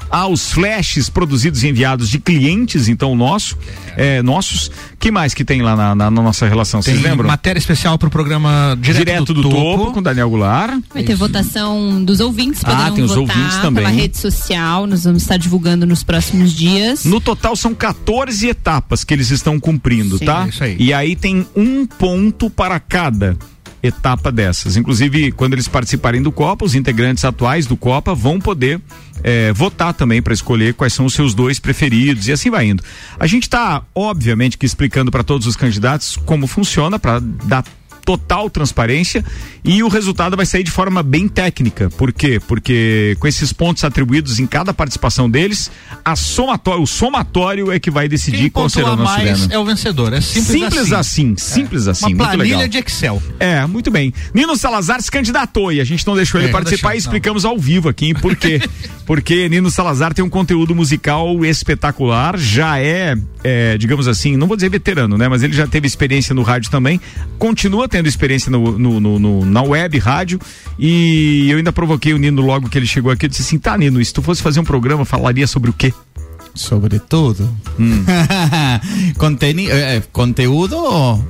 [0.09, 3.57] aos flashes produzidos e enviados de clientes, então, nosso,
[3.95, 4.69] é, nossos.
[4.99, 6.81] Que mais que tem lá na, na- na nossa relação?
[6.81, 7.27] Vocês lembram?
[7.27, 9.91] matéria especial pro programa Direto, Direto do, topo.
[9.93, 10.79] com Daniel Goulart.
[10.93, 13.83] Vai ter votação dos ouvintes, Ah, tem os votar ouvintes também.
[13.83, 17.05] pela rede social, nós vamos estar divulgando nos próximos dias.
[17.05, 20.25] No total são 14 etapas que eles estão cumprindo, Sim.
[20.25, 20.45] tá?
[20.45, 20.75] É isso aí.
[20.79, 23.37] E aí tem um ponto para cada
[23.83, 24.75] etapa dessas.
[24.75, 28.81] Inclusive, quando eles participarem do Copa, os integrantes atuais do Copa vão poder
[29.23, 32.83] eh, votar também para escolher quais são os seus dois preferidos e assim vai indo.
[33.19, 37.63] A gente está, obviamente, que explicando para todos os candidatos como funciona para dar
[38.07, 39.21] total transparência
[39.65, 41.89] e o resultado vai sair de forma bem técnica.
[41.89, 42.39] Por quê?
[42.47, 45.69] Porque com esses pontos atribuídos em cada participação deles,
[46.05, 49.59] a somatório, o somatório é que vai decidir Quem qual será o nosso mais é
[49.59, 50.13] o vencedor.
[50.13, 51.35] É simples, Simples assim, assim.
[51.35, 52.67] simples assim, Uma muito planilha legal.
[52.69, 53.21] de Excel.
[53.41, 54.13] É, muito bem.
[54.33, 57.43] Nino Salazar se candidatou e a gente não deixou ele É, não participar e explicamos
[57.43, 58.61] ao vivo aqui por quê.
[59.05, 64.55] Porque Nino Salazar tem um conteúdo musical espetacular, já é, é, digamos assim, não vou
[64.55, 65.27] dizer veterano, né?
[65.27, 66.99] Mas ele já teve experiência no rádio também,
[67.39, 70.39] continua tendo experiência no, no- no- no- na web, rádio,
[70.77, 73.77] e eu ainda provoquei o Nino logo que ele chegou aqui, eu disse assim, tá
[73.77, 75.93] Nino, se tu fosse fazer um programa, falaria sobre o quê?
[76.53, 77.49] Sobre tudo.
[79.17, 80.77] Conteni- eh, conteúdo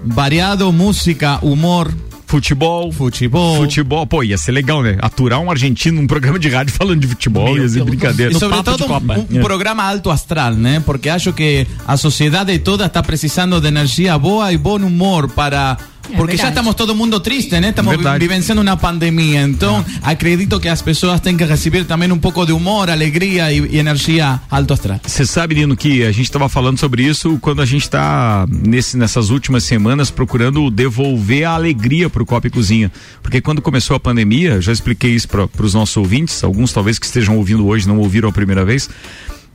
[0.05, 1.93] variado, música, humor,
[2.27, 3.55] Futebol, futebol.
[3.55, 4.97] Futebol, pô, ia ser legal, né?
[5.01, 8.33] Aturar um argentino num programa de rádio falando de futebol, ia ser brincadeira.
[8.33, 9.25] E sobre Papo de todo um, Copa.
[9.31, 9.41] um É.
[9.41, 10.83] programa alto astral, né?
[10.85, 15.77] Porque acho que a sociedade toda está precisando de energia boa e bom humor para
[16.15, 16.49] porque já verdade.
[16.51, 17.69] estamos todo mundo triste, né?
[17.71, 18.19] Estamos Verdade.
[18.25, 19.41] vivenciando uma pandemia.
[19.41, 23.59] Então, acredito que as pessoas têm que receber também um pouco de humor, alegria e,
[23.75, 25.01] e energia alto astral.
[25.05, 28.95] Você sabe, Nino, que a gente estava falando sobre isso quando a gente está nesse,
[28.95, 32.91] nessas últimas semanas procurando devolver a alegria para o Copa e Cozinha.
[33.21, 37.05] Porque quando começou a pandemia, já expliquei isso para os nossos ouvintes, alguns talvez que
[37.05, 38.89] estejam ouvindo hoje não ouviram a primeira vez.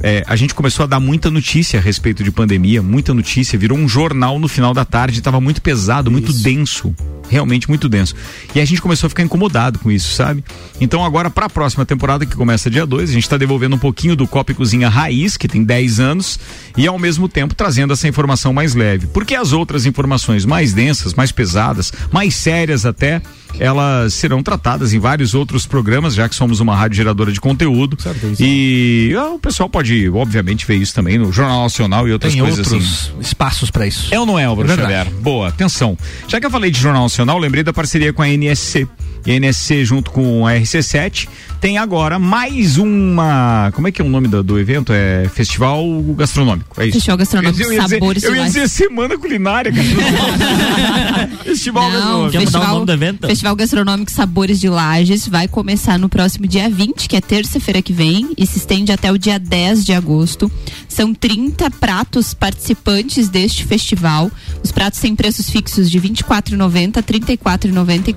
[0.03, 3.79] É, a gente começou a dar muita notícia a respeito de pandemia, muita notícia, virou
[3.79, 6.93] um jornal no final da tarde, estava muito pesado, muito denso,
[7.29, 8.15] realmente muito denso.
[8.55, 10.45] E a gente começou a ficar incomodado com isso, sabe?
[10.81, 13.79] Então agora para a próxima temporada que começa dia 2, a gente está devolvendo um
[13.79, 16.38] pouquinho do Copa e Cozinha Raiz, que tem 10 anos,
[16.77, 19.07] e ao mesmo tempo trazendo essa informação mais leve.
[19.07, 23.23] Porque as outras informações mais densas, mais pesadas, mais sérias até,
[23.59, 27.97] elas serão tratadas em vários outros programas, já que somos uma rádio geradora de conteúdo.
[28.41, 32.43] E ah, o pessoal pode, obviamente, ver isso também no Jornal Nacional e outras Tem
[32.43, 32.75] coisas assim.
[32.77, 34.09] outros espaços para isso.
[34.12, 34.93] É ou não é, Álvaro Verdade.
[34.95, 35.15] Xavier?
[35.21, 35.97] Boa, atenção.
[36.29, 38.87] Já que eu falei de Jornal Nacional, lembrei da parceria com a NSC.
[39.27, 41.29] e a NSC junto com a RC7
[41.61, 43.71] tem agora mais uma.
[43.75, 44.93] Como é que é o nome do, do evento?
[44.93, 45.85] É Festival
[46.17, 46.81] Gastronômico.
[46.81, 46.95] É isso.
[46.95, 51.29] Festival Gastronômico Eu ia dizer- Sabores Eu ia dizer Semana Culinária, cara.
[51.45, 52.33] Festival Não, Gastronômico.
[52.33, 53.27] Quer mudar o nome do evento?
[53.29, 57.93] Festival Gastronômico Sabores de Lages vai começar no próximo dia 20, que é terça-feira que
[57.93, 60.51] vem, e se estende até o dia 10 de agosto.
[60.89, 64.31] São 30 pratos participantes deste festival.
[64.63, 68.17] Os pratos têm preços fixos de R$ 24,90, R$ 34,90 e R$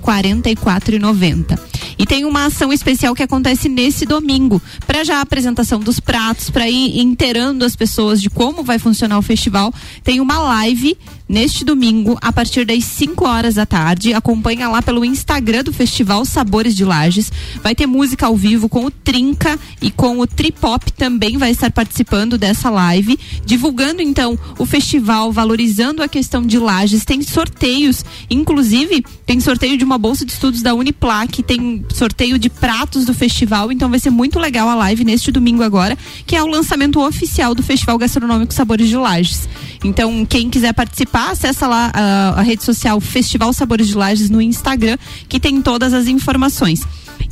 [0.56, 1.58] 44,90.
[1.98, 6.50] E tem uma ação especial que acontece nesse domingo, para já a apresentação dos pratos,
[6.50, 9.74] para ir inteirando as pessoas de como vai funcionar o festival.
[10.04, 10.96] Tem uma live
[11.28, 14.14] neste domingo, a partir das 5 horas da tarde.
[14.14, 17.32] Acompanha lá pelo Instagram do Festival Sabores de Lages.
[17.62, 21.70] Vai ter música ao vivo com o Trinca e com o Tripop também vai estar
[21.70, 27.04] participando dessa live, divulgando então o festival, valorizando a questão de Lages.
[27.04, 32.48] Tem sorteios, inclusive tem sorteio de uma bolsa de estudos da Uniplac, tem sorteio de
[32.48, 36.42] pratos do festival, então vai ser muito legal a live neste domingo agora, que é
[36.42, 39.48] o lançamento oficial do Festival Gastronômico Sabores de Lages.
[39.86, 44.42] Então, quem quiser participar, acessa lá a, a rede social Festival Sabores de Lages no
[44.42, 46.82] Instagram, que tem todas as informações.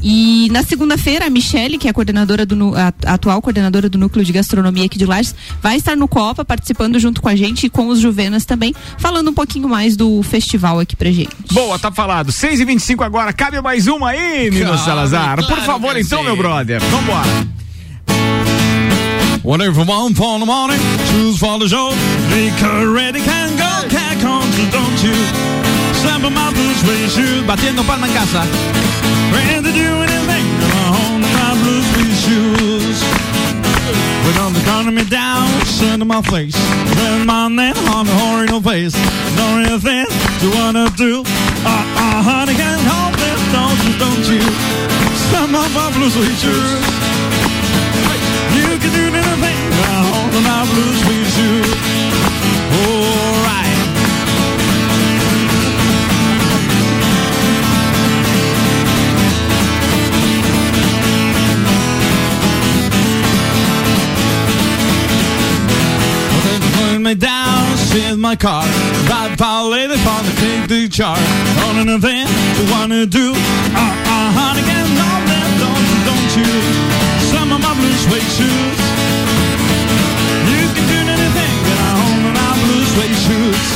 [0.02, 3.98] E na segunda-feira, a Michele, que é a coordenadora do a, a atual coordenadora do
[3.98, 7.66] Núcleo de Gastronomia aqui de Lages, vai estar no Copa participando junto com a gente
[7.66, 11.34] e com os Juvenas também, falando um pouquinho mais do festival aqui pra gente.
[11.52, 12.30] Boa, tá falado.
[12.30, 13.32] 6 e 25 agora.
[13.32, 15.36] Cabe mais uma aí, Nino Claro, Salazar.
[15.36, 16.80] Por claro favor, que então, meu brother.
[16.80, 17.53] Vambora.
[19.44, 20.80] Whatever one for the morning,
[21.12, 21.92] choose for the show.
[22.32, 25.12] Make her ready, can go, can't come to, don't you?
[26.00, 27.44] Slap 'em out those suede shoes.
[27.44, 28.40] Batiendo palma en casa.
[29.36, 30.46] Ready to do anything
[30.88, 32.98] on my blue suede shoes.
[34.24, 36.56] With all the economy down, sun to my face.
[36.96, 38.96] With my name on the horrible face.
[39.36, 40.06] No real anything
[40.40, 41.20] you wanna do?
[41.20, 44.42] Uh, uh, honey, can't hold this, don't you, don't you?
[45.28, 47.13] Slap my blue suede shoes.
[50.74, 51.74] On my blue suede shoes.
[52.72, 53.72] Alright.
[68.16, 68.64] My car.
[69.08, 69.36] Ride
[69.70, 71.18] lady for the the chart.
[71.66, 73.32] On an event you wanna do.
[73.32, 76.46] Uh, uh, honey, get on that, don't don't you?
[77.30, 78.83] Some of my blue suede shoes.
[82.94, 83.68] Suede shoes.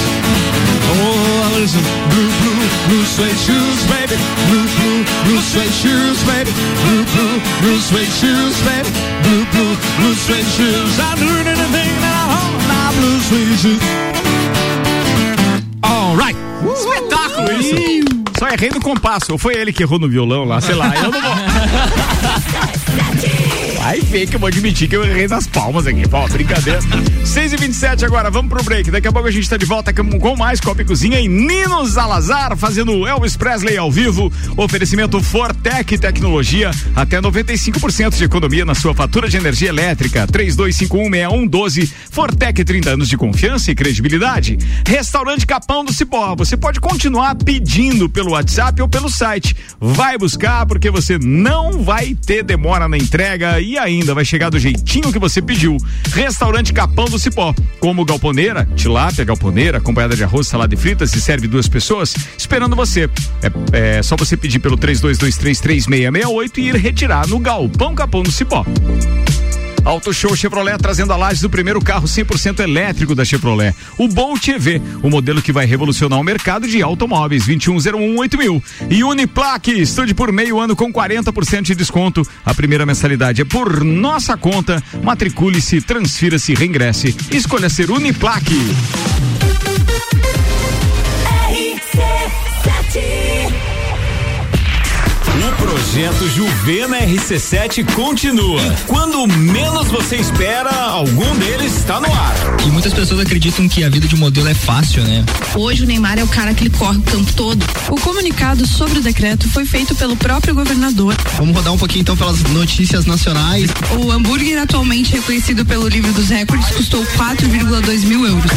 [0.91, 4.17] Oh, listen, blue, blue, blue suede shoes, baby.
[4.49, 6.53] Blue, blue, blue suede shoes, baby.
[6.85, 8.91] Blue, blue, blue suede shoes, baby.
[9.25, 10.99] Blue, blue, blue suede shoes.
[11.01, 13.83] I'm doing anything that I own my blue suede shoes.
[15.83, 16.37] Alright.
[16.75, 17.75] Espetáculo isso.
[18.39, 19.33] Só errei no compasso.
[19.33, 20.95] Ou foi ele que errou no violão lá, sei lá.
[20.95, 21.33] Eu não vou.
[23.89, 26.07] Vai ver que eu vou admitir que eu errei nas palmas aqui.
[26.07, 26.79] Pô, brincadeira.
[27.25, 28.91] 6 e 27 agora, vamos pro break.
[28.91, 31.87] Daqui a pouco a gente tá de volta com, mais Copa e Cozinha e Nino
[31.87, 34.31] Salazar fazendo Elvis Presley ao vivo.
[34.59, 36.71] Oferecimento Fortec Tecnologia.
[36.95, 40.27] Até 95% de economia na sua fatura de energia elétrica.
[40.27, 41.91] 32516112.
[42.11, 44.59] Fortec 30 anos de confiança e credibilidade.
[44.87, 46.35] Restaurante Capão do Cipó.
[46.37, 49.57] Você pode continuar pedindo pelo WhatsApp ou pelo site.
[49.81, 54.59] Vai buscar porque você não vai ter demora na entrega e ainda vai chegar do
[54.59, 55.77] jeitinho que você pediu.
[56.13, 57.55] Restaurante Capão do Cipó.
[57.81, 62.77] Como galponeira, tilápia galponeira, acompanhada de arroz, salada e fritas e serve duas pessoas esperando
[62.77, 63.09] você.
[63.73, 68.65] É, é só você pedir pelo 32233668 e ir retirar no Galpão Capão do Cipó.
[69.85, 74.49] Auto Show Chevrolet trazendo a laje do primeiro carro 100% elétrico da Chevrolet, o Bolt
[74.49, 80.33] EV, o modelo que vai revolucionar o mercado de automóveis 21018 E Uniplaque, estude por
[80.33, 82.27] meio ano com 40% de desconto.
[82.45, 84.83] A primeira mensalidade é por nossa conta.
[85.03, 87.17] Matricule-se, transfira-se, reingresse.
[87.31, 88.55] Escolha ser Uniplaque.
[93.25, 93.28] O
[95.89, 98.61] projeto Juvena RC7 continua.
[98.61, 102.35] E quando menos você espera, algum deles está no ar.
[102.67, 105.25] E muitas pessoas acreditam que a vida de modelo é fácil, né?
[105.57, 107.65] Hoje o Neymar é o cara que ele corre o campo todo.
[107.89, 111.17] O comunicado sobre o decreto foi feito pelo próprio governador.
[111.39, 113.71] Vamos rodar um pouquinho então pelas notícias nacionais.
[113.99, 118.51] O hambúrguer atualmente reconhecido pelo livro dos recordes custou 4,2 mil euros.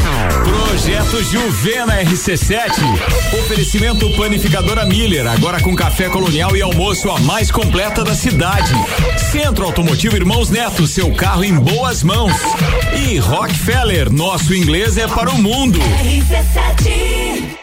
[0.67, 2.73] Projeto Juvena RC7.
[3.39, 8.73] Oferecimento Panificadora Miller, agora com café colonial e almoço a mais completa da cidade.
[9.31, 12.33] Centro Automotivo Irmãos Neto, seu carro em boas mãos.
[13.07, 15.79] E Rockefeller, nosso inglês é para o mundo.
[15.79, 17.61] RC7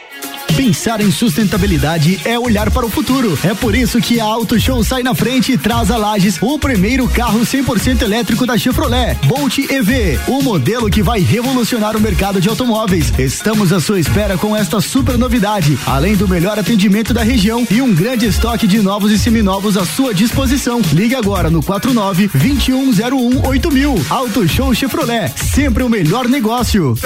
[0.59, 3.39] Pensar em sustentabilidade é olhar para o futuro.
[3.45, 6.59] É por isso que a Auto Show sai na frente e traz a Lages o
[6.59, 12.41] primeiro carro 100% elétrico da Chevrolet, Bolt EV, o modelo que vai revolucionar o mercado
[12.41, 13.13] de automóveis.
[13.17, 17.81] Estamos à sua espera com esta super novidade, além do melhor atendimento da região e
[17.81, 20.83] um grande estoque de novos e seminovos à sua disposição.
[20.93, 24.07] Ligue agora no 49 2101 8000.
[24.11, 26.97] Auto Show Chevrolet, sempre o melhor negócio.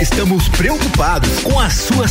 [0.00, 2.08] Estamos preocupados com a sua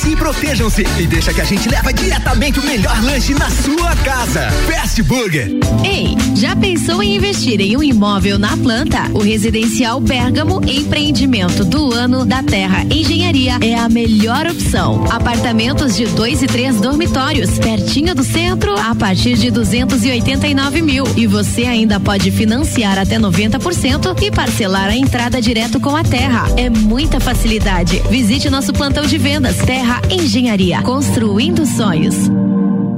[0.00, 3.94] Cuidem-se e protejam-se e deixa que a gente leva diretamente o melhor lanche na sua
[3.96, 4.50] casa.
[4.66, 5.50] Fast Burger.
[5.84, 9.10] Ei, já pensou em investir em um imóvel na planta?
[9.12, 15.04] O Residencial Bergamo Empreendimento do Ano da Terra Engenharia é a melhor opção.
[15.10, 21.04] Apartamentos de dois e três dormitórios, pertinho do centro, a partir de 289 mil.
[21.16, 26.46] E você ainda pode financiar até 90% e parcelar a entrada direto com a terra.
[26.56, 28.02] É muita facilidade.
[28.08, 32.14] Visite nosso plantão de vendas Terra Engenharia, construindo sonhos.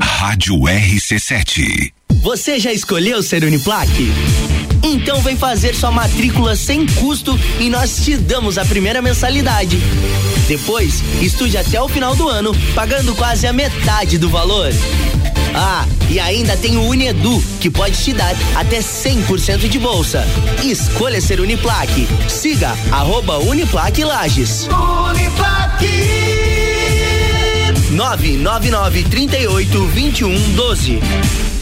[0.02, 1.90] Rádio RC7.
[2.22, 4.12] Você já escolheu ser Uniplaque?
[4.82, 9.78] Então vem fazer sua matrícula sem custo e nós te damos a primeira mensalidade.
[10.46, 14.70] Depois, estude até o final do ano, pagando quase a metade do valor.
[15.54, 20.26] Ah, e ainda tem o Unedu, que pode te dar até 100% de bolsa.
[20.62, 22.06] Escolha ser Uniplaque.
[22.28, 24.68] Siga arroba Uniplaque Lages.
[24.68, 26.61] Uniplaque
[27.92, 31.61] 999 38 21 12.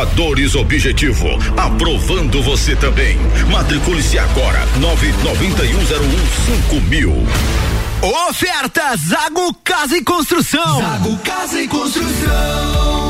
[0.00, 3.18] Aprovadores Objetivo, aprovando você também.
[3.50, 7.26] Matricule-se agora, nove noventa e um zero um cinco mil.
[8.30, 10.80] Oferta Zago Casa e Construção.
[10.80, 13.09] Zago Casa e Construção.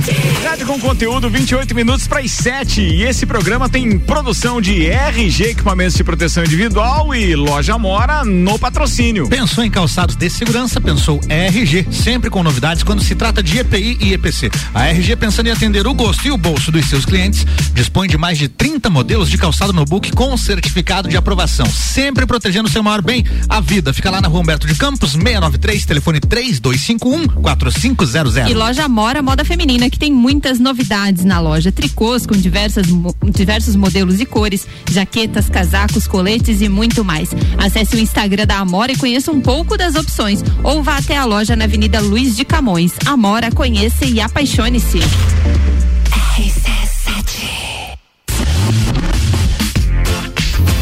[0.43, 2.81] Rádio com conteúdo, 28 minutos para as 7.
[2.81, 8.57] E esse programa tem produção de RG Equipamentos de Proteção Individual e Loja Mora no
[8.57, 9.27] patrocínio.
[9.27, 10.81] Pensou em calçados de segurança?
[10.81, 11.87] Pensou RG.
[11.91, 14.49] Sempre com novidades quando se trata de EPI e EPC.
[14.73, 18.17] A RG, pensando em atender o gosto e o bolso dos seus clientes, dispõe de
[18.17, 21.67] mais de 30 modelos de calçado no book com certificado de aprovação.
[21.67, 23.93] Sempre protegendo seu maior bem, a vida.
[23.93, 28.49] Fica lá na rua Humberto de Campos, 693, telefone 3251 4500.
[28.49, 31.71] E Loja Mora Moda Feminina, que tem muitas novidades na loja.
[31.71, 32.87] Tricôs com diversas,
[33.31, 37.29] diversos modelos e cores, jaquetas, casacos, coletes e muito mais.
[37.57, 40.43] Acesse o Instagram da Amora e conheça um pouco das opções.
[40.63, 42.93] Ou vá até a loja na Avenida Luiz de Camões.
[43.05, 44.99] Amora, conheça e apaixone-se.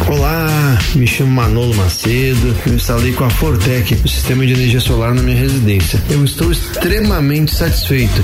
[0.09, 2.55] Olá, me chamo Manolo Macedo.
[2.65, 6.01] Eu instalei com a Fortec o sistema de energia solar na minha residência.
[6.09, 8.23] Eu estou extremamente satisfeito.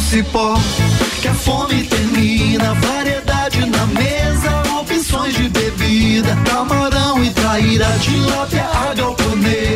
[0.00, 0.54] Cipó
[1.20, 2.74] que a fome termina.
[2.74, 9.67] variedade na mesa, opções de bebida, camarão e traíra, tilápia, a galponeira,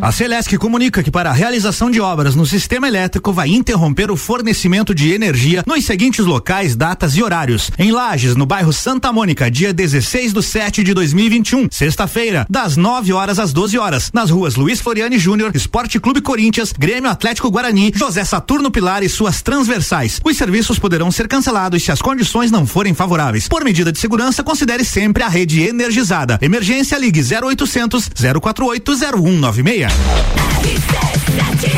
[0.00, 4.16] A Celesc comunica que para a realização de obras no sistema elétrico vai interromper o
[4.16, 7.68] fornecimento de energia nos seguintes locais, datas e horários.
[7.76, 13.12] Em Lages, no bairro Santa Mônica, dia 16 do 7 de 2021, sexta-feira, das 9
[13.12, 17.92] horas às 12 horas, nas ruas Luiz Floriane Júnior, Esporte Clube Corinthians, Grêmio Atlético Guarani,
[17.92, 20.20] José Saturno Pilar e suas transversais.
[20.24, 23.48] Os serviços poderão ser cancelados se as condições não forem favoráveis.
[23.48, 26.38] Por medida de segurança, considere sempre a rede energizada.
[26.40, 28.08] Emergência ligue 0800
[28.40, 29.87] 048 0196.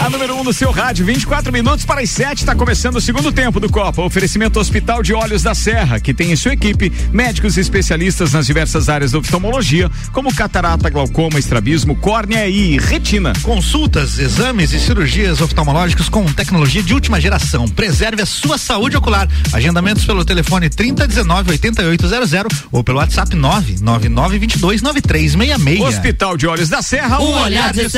[0.02, 3.00] A número 1 um no seu rádio, 24 minutos para as 7, está começando o
[3.00, 4.00] segundo tempo do Copa.
[4.02, 8.88] Oferecimento Hospital de Olhos da Serra, que tem em sua equipe médicos especialistas nas diversas
[8.88, 13.34] áreas da oftalmologia, como catarata, glaucoma, estrabismo, córnea e retina.
[13.42, 17.68] Consultas, exames e cirurgias oftalmológicas com tecnologia de última geração.
[17.68, 19.28] Preserve a sua saúde ocular.
[19.52, 25.80] Agendamentos pelo telefone 3019 8800 ou pelo WhatsApp 99922 9366.
[25.80, 27.88] Hospital de Olhos da Serra, Um olhar de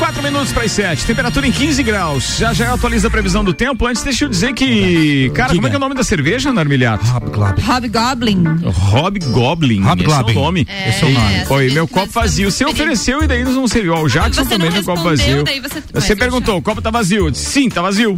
[0.00, 2.36] Quatro minutos para as 7, temperatura em 15 graus.
[2.38, 3.86] Já já atualiza a previsão do tempo.
[3.86, 5.30] Antes, deixa eu dizer que.
[5.34, 7.04] Cara, como é que é o nome da cerveja, Narmilhato?
[7.04, 8.42] Hobgoblin.
[8.64, 9.82] Hobgoblin.
[9.82, 9.82] Hobgoblin.
[10.00, 10.66] Esse é o nome.
[10.68, 11.34] É, Esse é o nome.
[11.34, 12.50] essa Oi, meu copo vazio.
[12.50, 13.92] Você ofereceu e daí não serviu.
[13.92, 15.44] Ó, O Jackson Você também tem copo vazio.
[15.44, 17.32] daí você- Você perguntou, o copo tá vazio?
[17.34, 18.16] Sim, tá vazio.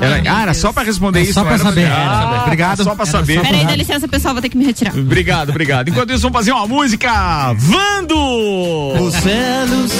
[0.00, 1.34] Era, ah, era só pra responder É isso.
[1.34, 1.86] só pra saber.
[1.90, 2.84] Ah, Obrigado.
[2.84, 3.40] Só pra Era saber.
[3.42, 4.96] Peraí, dá licença, pessoal, vou ter que me retirar.
[4.96, 5.88] Obrigado, obrigado.
[5.88, 7.52] Enquanto isso, vamos fazer uma música.
[7.54, 8.16] Vando!
[9.00, 9.92] Os celos.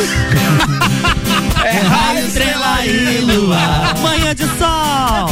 [1.65, 3.59] É raio, estrela e lua.
[4.03, 5.31] Manhã de sol.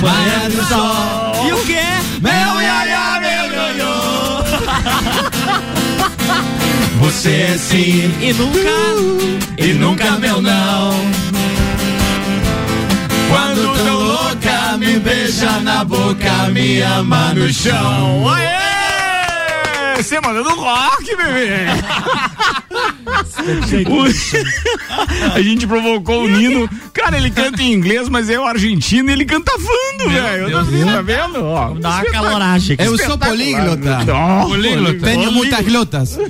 [0.00, 1.46] Manhã de sol.
[1.48, 1.80] E o quê?
[2.20, 3.96] Meu iaiá, meu ioiô.
[7.00, 8.58] Você é sim E nunca.
[9.58, 10.90] e nunca meu não.
[13.36, 18.30] Quando tão louca, me beija na boca, me ama no chão.
[18.30, 18.75] Aê!
[20.02, 21.66] Semana do rock, bebê!
[25.34, 26.68] A gente provocou o Nino.
[26.92, 30.50] Cara, ele canta em inglês, mas é o argentino e ele canta fando, velho.
[30.50, 31.44] Tá vendo?
[31.44, 32.84] Ó, Dá uma caloragem aqui.
[32.84, 33.98] Eu sou políglota.
[34.46, 34.98] Políglota.
[35.06, 36.18] Tenho muitas glotas.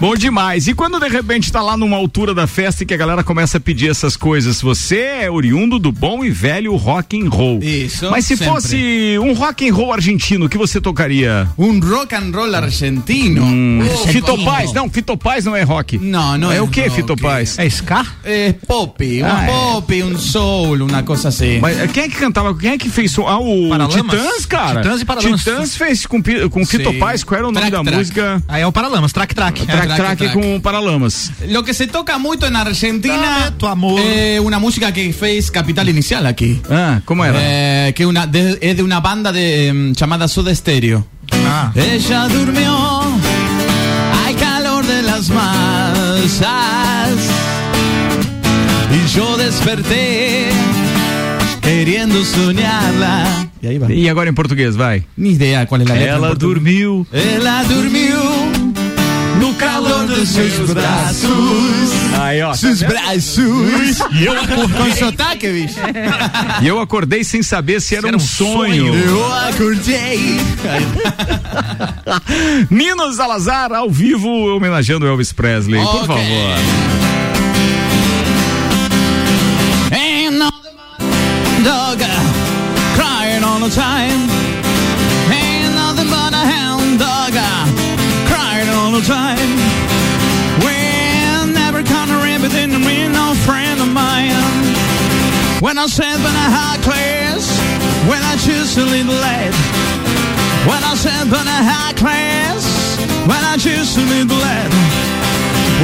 [0.00, 0.66] Bom demais.
[0.66, 3.58] E quando de repente tá lá numa altura da festa e que a galera começa
[3.58, 7.62] a pedir essas coisas, você é oriundo do bom e velho rock and roll.
[7.62, 8.54] Isso, Mas se sempre.
[8.54, 11.46] fosse um rock and roll argentino, o que você tocaria?
[11.58, 13.42] Um rock and roll argentino.
[13.44, 14.38] Hum, Oh, Fito?
[14.44, 15.98] Paz, não, Fito Paz não é rock.
[15.98, 16.88] Não, não é é o que.
[16.90, 17.58] Fito Paz?
[17.58, 18.04] É ska?
[18.24, 19.46] É pop, um Ah, é.
[19.46, 21.58] pop, um soul, uma coisa assim.
[21.60, 22.54] Mas eh, quem é que cantava?
[22.56, 23.14] Quem é que fez?
[23.18, 23.94] Ah, o Paralamas?
[23.94, 24.82] Titãs, cara.
[24.82, 25.40] Titãs e Paralamas.
[25.40, 26.98] Titãs fez com, com Fito Sim.
[26.98, 27.24] Paz.
[27.24, 27.98] Qual era o nome Track, da track.
[27.98, 28.42] música?
[28.48, 29.66] Aí é o Paralamas, track track.
[29.66, 30.34] Track, track, track, track.
[30.34, 31.30] com Paralamas.
[31.48, 34.00] Lo que se toca muito na Argentina Dame tu amor.
[34.00, 36.60] é uma música que fez Capital Inicial aqui.
[36.70, 37.38] Ah, como era?
[37.40, 41.04] É, que una, de, é de uma banda de, chamada Soda Stereo.
[41.32, 41.72] Ah.
[41.74, 42.74] Ella durmió
[44.26, 46.50] al calor de las masas.
[48.92, 50.48] Y yo desperté
[51.60, 53.48] querendo sonhá-la.
[53.62, 53.80] E aí.
[53.90, 55.04] E agora em português, vai.
[55.16, 56.04] Nem ideia qual é a letra.
[56.04, 57.06] Ela dormiu.
[57.12, 58.18] Ela dormiu
[59.38, 61.89] no calor dos seus braços.
[62.30, 62.54] Aí, ó.
[62.54, 63.98] Seus braços.
[64.12, 64.76] E eu acordei.
[64.90, 65.74] Com sotaque, bicho.
[66.62, 68.94] E eu acordei sem saber se era, um, sonho.
[68.94, 70.40] Eu acordei.
[72.70, 76.06] Nino Salazar, ao vivo, homenageando Elvis Presley, por Ok.
[76.06, 76.90] favor.
[81.64, 81.98] Dog
[82.96, 84.30] crying all the time.
[85.30, 87.32] Ain't nothing but a hound dog
[88.30, 89.59] crying all the time.
[95.60, 97.44] When I said when I high class,
[98.08, 99.52] when I choose to lead the lead.
[100.64, 102.96] When I said when I high class,
[103.28, 104.70] when I choose to lead the lead.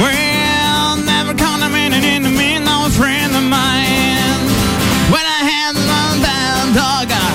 [0.01, 4.41] Well, never gonna mean it in the mean, no friend of mine.
[5.13, 7.29] When I had one bad dog, I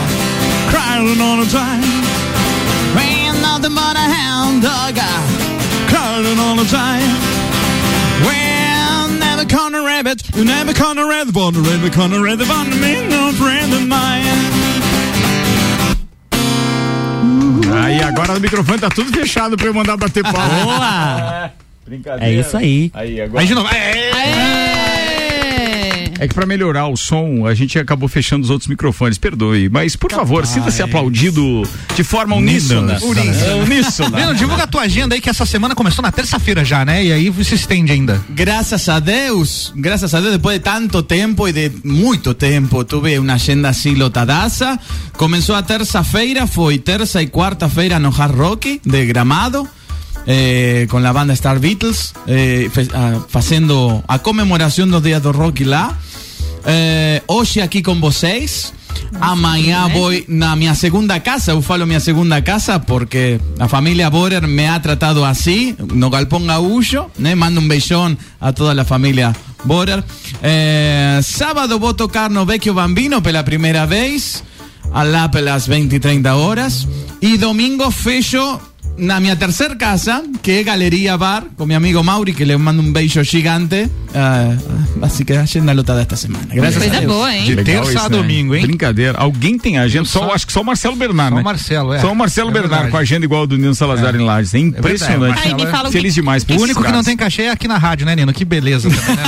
[0.67, 1.87] crying all the time.
[2.99, 5.15] Ain't nothing but a hound dog, I
[5.87, 7.32] crying all the time.
[10.13, 14.23] Rabbit, you never gonna but never gonna but me, no friend of mine.
[17.73, 20.65] Aí agora o microfone tá tudo fechado pra eu mandar bater palma.
[20.65, 21.53] Boa!
[21.87, 22.27] Brincadeira.
[22.27, 22.91] É isso aí.
[22.95, 23.41] Aí, agora.
[23.41, 23.69] Aí de novo.
[26.23, 29.69] É que pra melhorar o som, a gente acabou fechando os outros microfones, perdoe.
[29.69, 31.63] Mas, por favor, sinta-se aplaudido
[31.97, 32.97] de forma uníssona.
[32.97, 34.19] É, uníssona.
[34.21, 37.05] Nino, divulga a tua agenda aí que essa semana começou na terça-feira já, né?
[37.05, 38.21] E aí se estende ainda.
[38.31, 43.19] Gracias a Deus, gracias a Deus, después de tanto tiempo y de mucho tiempo, tuve
[43.19, 44.79] una agenda así lotadaza.
[45.17, 49.67] Comenzó a terça-feira, foi terça y cuarta-feira no Hard Rock de Gramado.
[50.25, 55.33] eh, con la banda Star Beatles, eh, fe- ah, fazendo a comemoração dos dias do
[55.33, 55.99] rock lá.
[56.65, 58.73] Eh, hoje aqui com vocês.
[59.21, 61.53] Amanhã vou na minha segunda casa.
[61.53, 66.45] Eu falo minha segunda casa porque a família Borer me ha tratado assim, no Galpão
[66.45, 67.07] Gaúcho.
[67.19, 67.35] Né?
[67.35, 69.35] Mando um beijão a toda a família
[69.65, 70.03] Borer.
[70.43, 74.43] Eh, sábado vou tocar no Vecchio Bambino pela primeira vez,
[74.93, 76.87] lá pelas 20 e 30 horas.
[77.21, 78.61] E domingo fecho
[78.97, 82.83] na minha terceira casa, que é Galeria Bar, com meu amigo Mauri, que le mando
[82.83, 83.91] um beijo gigante.
[84.15, 84.55] Ah,
[85.01, 86.45] assim que a agenda lotada esta semana.
[86.53, 87.45] Graças a Deus.
[87.45, 88.17] De Legal terça isso, a né?
[88.17, 88.63] domingo, hein?
[88.63, 89.17] Brincadeira.
[89.19, 90.05] Alguém tem agenda?
[90.05, 91.41] Só, acho que só o Marcelo Bernardo, Só né?
[91.41, 92.01] o Marcelo, é.
[92.01, 92.91] Só o Marcelo É Bernardo verdade.
[92.91, 94.19] com a agenda igual a do Nino Salazar É.
[94.19, 94.55] em Lages.
[94.55, 95.41] É impressionante.
[95.45, 97.67] Ai, me fala o Feliz que- demais O único que não tem cachê é aqui
[97.67, 98.33] na rádio, né, Nino?
[98.33, 99.23] Que beleza também, né?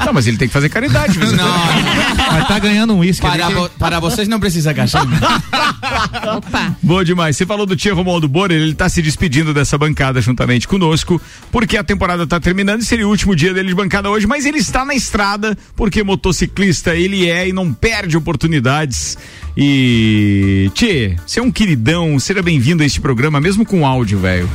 [0.04, 1.18] Não, mas ele tem que fazer caridade.
[1.18, 1.30] Mas
[2.32, 4.98] Mas tá ganhando um uísque Para, que- vo- para vocês não precisa cachê.
[6.36, 6.76] Opa.
[6.82, 7.36] Boa demais.
[7.36, 11.20] Você falou do Tia Romualdo Borer, ele tá se despedindo dessa bancada juntamente conosco,
[11.50, 14.44] porque a temporada tá terminando e seria o último dia dele de bancada hoje, mas
[14.44, 19.16] ele está na estrada, porque motociclista ele é e não perde oportunidades.
[19.56, 20.70] E.
[20.74, 24.48] Tchê, você é um queridão, seja bem-vindo a este programa, mesmo com áudio, velho.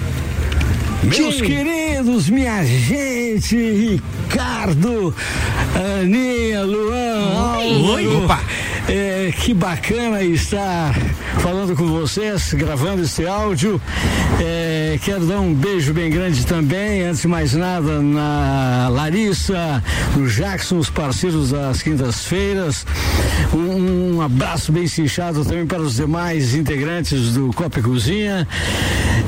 [1.03, 5.13] Meus queridos, minha gente, Ricardo,
[6.01, 8.05] Aninha, Luan, Oi.
[8.05, 8.41] Álvaro, Opa.
[8.87, 10.93] É, que bacana estar
[11.39, 13.81] falando com vocês, gravando esse áudio.
[14.39, 19.83] É, quero dar um beijo bem grande também, antes de mais nada, na Larissa,
[20.15, 22.85] no Jackson, os parceiros das quintas-feiras.
[23.53, 28.47] Um, um abraço bem cinchado também para os demais integrantes do Copa e Cozinha.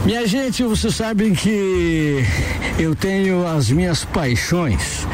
[0.06, 2.24] Minha gente, vocês sabem que
[2.78, 5.06] eu tenho as minhas paixões.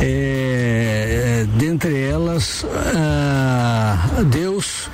[0.00, 1.01] É,
[1.44, 2.64] dentre elas,
[2.94, 4.90] ah, Deus,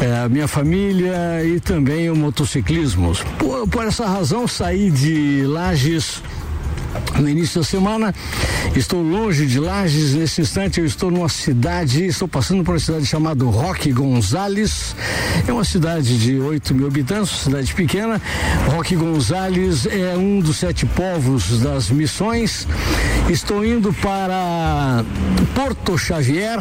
[0.00, 3.12] é, a minha família e também o motociclismo.
[3.38, 6.22] Por, por essa razão, saí de Lages
[7.18, 8.14] no início da semana.
[8.74, 13.06] Estou longe de Lages, nesse instante eu estou numa cidade, estou passando por uma cidade
[13.06, 14.94] chamada Roque Gonzales.
[15.46, 18.20] É uma cidade de 8 mil habitantes, cidade pequena.
[18.74, 22.66] Roque Gonzales é um dos sete povos das missões.
[23.28, 25.04] Estou indo para
[25.54, 26.60] Porto Xavier,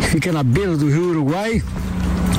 [0.00, 1.62] que fica na beira do rio Uruguai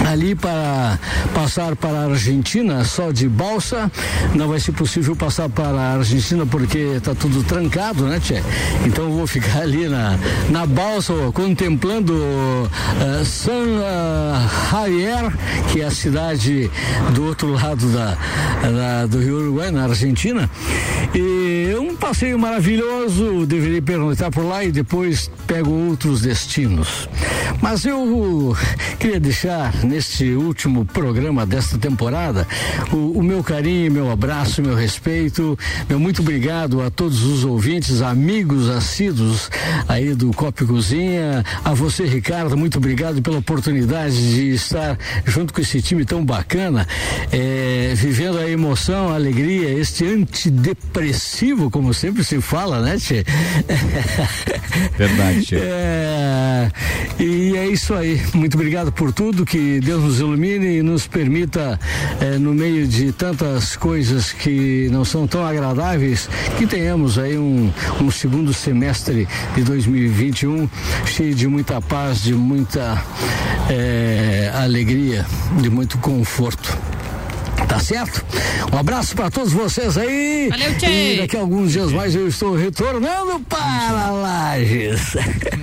[0.09, 0.97] ali para
[1.33, 3.91] passar para a Argentina só de balsa.
[4.35, 8.41] Não vai ser possível passar para a Argentina porque está tudo trancado, né, Tchê?
[8.85, 10.17] Então eu vou ficar ali na,
[10.49, 12.13] na balsa contemplando
[13.01, 15.31] eh, San ah, Javier,
[15.71, 16.69] que é a cidade
[17.13, 18.17] do outro lado da,
[18.61, 20.49] da- do Rio Uruguai, na Argentina.
[21.13, 27.09] E um passeio maravilhoso, deveria pernoitar por lá e depois pego outros destinos.
[27.61, 28.55] Mas eu
[28.99, 32.47] queria deixar neste último programa desta temporada.
[32.91, 35.57] O, o meu carinho, meu abraço, meu respeito,
[35.89, 39.49] meu muito obrigado a todos os ouvintes, amigos assíduos
[39.87, 45.61] aí do Copo Cozinha, a você, Ricardo, muito obrigado pela oportunidade de estar junto com
[45.61, 46.87] esse time tão bacana,
[47.31, 53.25] é, vivendo a emoção, a alegria, este antidepressivo, como sempre se fala, né, Tchê?
[54.95, 55.57] Verdade, Tchê.
[55.67, 56.71] É,
[57.19, 58.21] e é isso aí.
[58.33, 59.45] Muito obrigado por tudo.
[59.45, 61.79] Que Deus nos ilumine e nos permita,
[62.19, 67.71] é, no meio de tantas coisas que não são tão agradáveis, que tenhamos aí um,
[68.01, 69.25] um segundo semestre
[69.55, 70.69] de 2021
[71.05, 73.01] cheio de muita paz, de muita
[73.69, 75.25] é, alegria,
[75.61, 76.77] de muito conforto.
[77.69, 78.25] Tá certo?
[78.73, 80.49] Um abraço para todos vocês aí.
[80.49, 81.13] Valeu, Tchê.
[81.13, 85.15] E daqui a alguns dias mais eu estou retornando para Lages.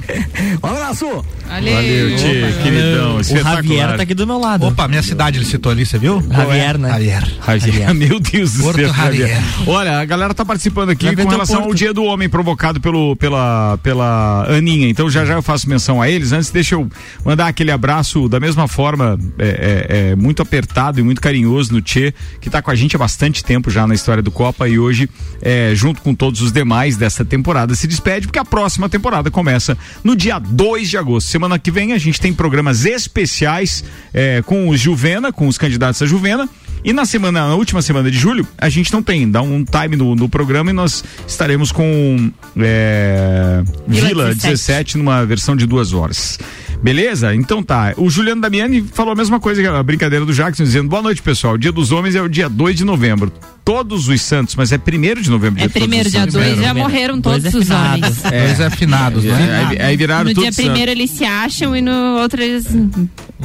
[0.64, 1.24] um abraço.
[1.48, 3.16] Valeu, Tchê, queridão.
[3.16, 3.22] O.
[3.22, 4.66] Javier tá aqui do meu lado.
[4.66, 6.22] Opa, minha cidade ele citou ali, você viu?
[6.30, 6.88] Javier, né?
[6.88, 7.28] Javier.
[7.46, 7.94] Javier.
[7.94, 8.92] Meu Deus do Porto céu.
[8.92, 9.42] Javier.
[9.66, 11.74] Olha, a galera tá participando aqui Vai com relação ao.
[11.74, 14.88] Dia do Homem provocado pelo, pela, pela Aninha.
[14.88, 16.32] Então já já eu faço menção a eles.
[16.32, 16.88] Antes, deixa eu
[17.24, 21.82] mandar aquele abraço da mesma forma, é, é, é, muito apertado e muito carinhoso no
[21.82, 24.78] Tchê, que tá com a gente há bastante tempo já na história do Copa e
[24.78, 25.08] hoje,
[25.42, 29.76] é, junto com todos os demais dessa temporada, se despede, porque a próxima temporada começa
[30.02, 31.28] no dia 2 de agosto.
[31.34, 33.82] Semana que vem a gente tem programas especiais
[34.12, 36.48] é, com o Juvena, com os candidatos a Juvena.
[36.84, 39.96] E na semana, na última semana de julho, a gente não tem, dá um time
[39.96, 44.42] no, no programa e nós estaremos com é, Vila Vila 17.
[44.44, 46.38] 17 numa versão de duas horas.
[46.82, 47.34] Beleza?
[47.34, 47.94] Então tá.
[47.96, 51.22] O Juliano Damiani falou a mesma coisa que a brincadeira do Jackson, dizendo: boa noite,
[51.22, 51.54] pessoal.
[51.54, 53.32] O dia dos homens é o dia 2 de novembro.
[53.64, 55.62] Todos os santos, mas é primeiro de novembro.
[55.62, 56.34] É primeiro, os dia santos.
[56.34, 58.18] 2 já morreram Dois todos os afinados.
[58.24, 58.44] homens.
[58.46, 59.66] Dois afinados, né?
[59.70, 60.64] Aí, aí viraram No todos dia santos.
[60.70, 62.66] primeiro eles se acham e no outro eles.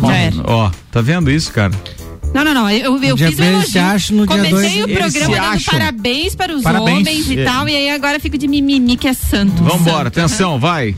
[0.02, 0.36] Já era.
[0.44, 1.72] Ó, tá vendo isso, cara?
[2.34, 2.70] Não, não, não.
[2.70, 3.82] Eu, eu fiz um se elogio.
[3.82, 5.74] acham, no Comecei dois o programa dando acham.
[5.80, 7.00] parabéns para os Parabéns.
[7.00, 7.44] homens e É.
[7.46, 9.64] tal, e aí agora fico de mimimi que é santo.
[9.64, 10.20] Vambora, Santo.
[10.20, 10.94] atenção, vai.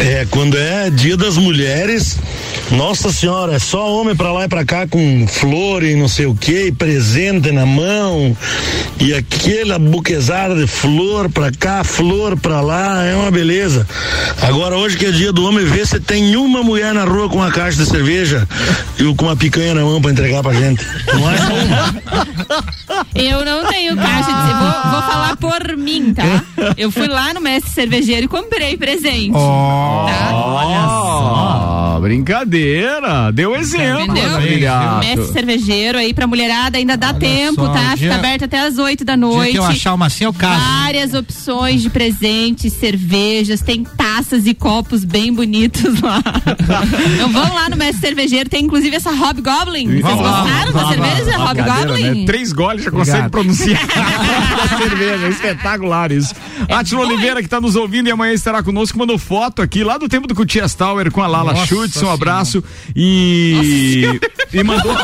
[0.00, 2.18] É, quando é dia das mulheres,
[2.70, 6.26] nossa senhora, é só homem pra lá e pra cá com flor e não sei
[6.26, 8.36] o que, presente na mão,
[9.00, 13.86] e aquela buquezada de flor pra cá, flor pra lá, é uma beleza.
[14.42, 17.36] Agora, hoje que é dia do homem, vê se tem uma mulher na rua com
[17.36, 18.46] uma caixa de cerveja
[18.98, 20.84] e com uma picanha na mão pra entregar pra gente.
[21.12, 23.04] Não é uma.
[23.14, 26.42] Eu não tenho caixa de vou, vou falar por mim, tá?
[26.76, 29.32] Eu fui lá no mestre cervejeiro e comprei presente.
[30.06, 30.34] Tá?
[30.34, 31.67] Olha
[32.00, 33.30] Brincadeira.
[33.32, 34.98] Deu exemplo, Entendeu?
[35.00, 37.94] Mestre cervejeiro aí pra mulherada, ainda dá tempo, só, tá?
[37.94, 39.52] dia- Fica aberto até as 8 da Dia noite.
[39.52, 40.60] que eu achar uma assim, eu caso.
[40.82, 46.22] Várias opções de presentes, cervejas, tem taças e copos bem bonitos lá.
[47.14, 49.86] então vão lá no Mestre Cervejeiro, tem inclusive essa Hobgoblin.
[49.88, 51.06] Vocês Vamos lá, gostaram da vamos lá.
[51.06, 52.20] cerveja Brincadeira, Hobgoblin?
[52.20, 52.26] né?
[52.26, 53.80] Três goles já consegue pronunciar
[54.62, 55.26] a cerveja.
[55.26, 56.34] É espetacular isso.
[56.68, 60.08] Atila Oliveira, que tá nos ouvindo e amanhã estará conosco, mandou foto aqui lá do
[60.08, 61.87] tempo do Cutias Tower com a Lala Nossa Schutz.
[62.04, 62.62] Um abraço.
[62.94, 64.20] E.
[64.52, 64.94] E mandou.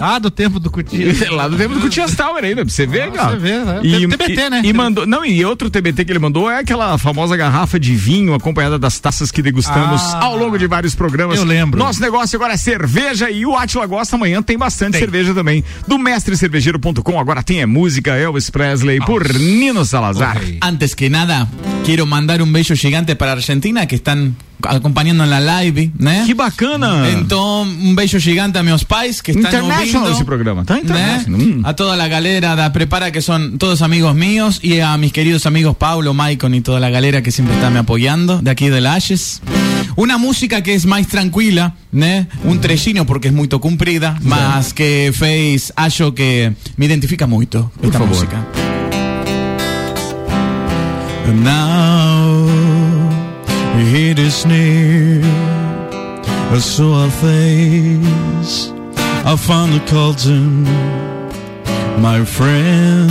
[0.00, 1.12] Ah, do tempo do Cutia.
[1.30, 3.30] lá do tempo do Cutias Tower ainda, pra você ver, Pra cara.
[3.32, 3.80] você ver, né?
[3.82, 4.62] E, TBT, né?
[4.64, 5.06] E mandou.
[5.06, 8.98] Não, e outro TBT que ele mandou é aquela famosa garrafa de vinho acompanhada das
[8.98, 10.24] taças que degustamos Ah.
[10.24, 11.38] ao longo de vários programas.
[11.38, 11.78] Eu lembro.
[11.78, 14.16] Nosso negócio agora é cerveja e o Atila gosta.
[14.16, 15.62] Amanhã tem bastante cerveja também.
[15.86, 17.18] Do mestrecervejeiro.com.
[17.18, 20.40] Agora tem é música Elvis Presley por Nino Salazar.
[20.62, 21.48] Antes que nada,
[21.84, 24.34] quiero mandar un bello gigante para Argentina que están
[24.68, 26.24] acompañando en la live, ¿né?
[26.26, 27.08] Que bacana.
[27.10, 30.80] Entonces, un bello gigante a meus pais que están International ouvindo, ese programa, tá né?
[30.80, 31.40] international.
[31.40, 31.62] Hum.
[31.64, 35.46] A toda la galera da Prepara que son todos amigos míos y a mis queridos
[35.46, 38.80] amigos Paulo, Maicon y toda la galera que siempre está me apoyando de aquí de
[38.80, 39.40] Lashes.
[39.96, 42.28] Una música que es más tranquila, ¿né?
[42.44, 47.98] Un trechinho porque es muy comprida, más que fez acho que me identifica mucho esta
[47.98, 48.14] favor.
[48.14, 48.46] música.
[51.34, 52.31] Now
[53.74, 55.22] it is near.
[56.60, 58.72] so I face.
[59.24, 60.64] I found a Colton,
[62.00, 63.10] my friend.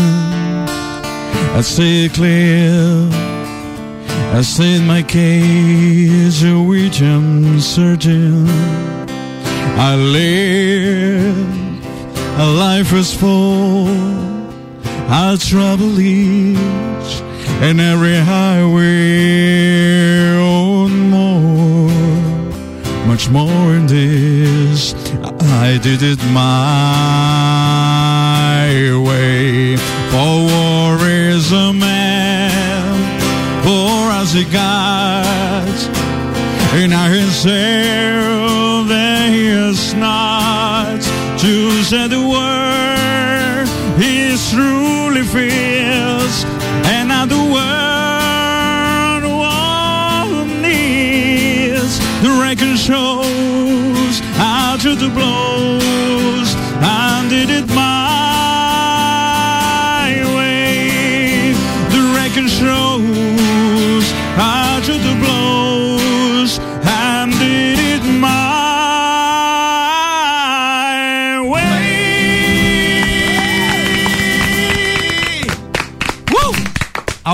[1.57, 3.09] I see it clear.
[4.33, 8.47] I state my case, which I'm certain.
[9.77, 11.61] I live
[12.39, 13.87] a life is full.
[15.09, 17.21] I travel each
[17.61, 18.81] and every highway
[20.81, 21.89] want more,
[23.05, 24.93] much more in this.
[25.65, 26.41] I did it my
[29.07, 29.77] way.
[30.11, 32.95] For war is a man,
[33.63, 35.77] for as he got,
[36.73, 41.01] and I himself there he is not
[41.39, 42.20] to say the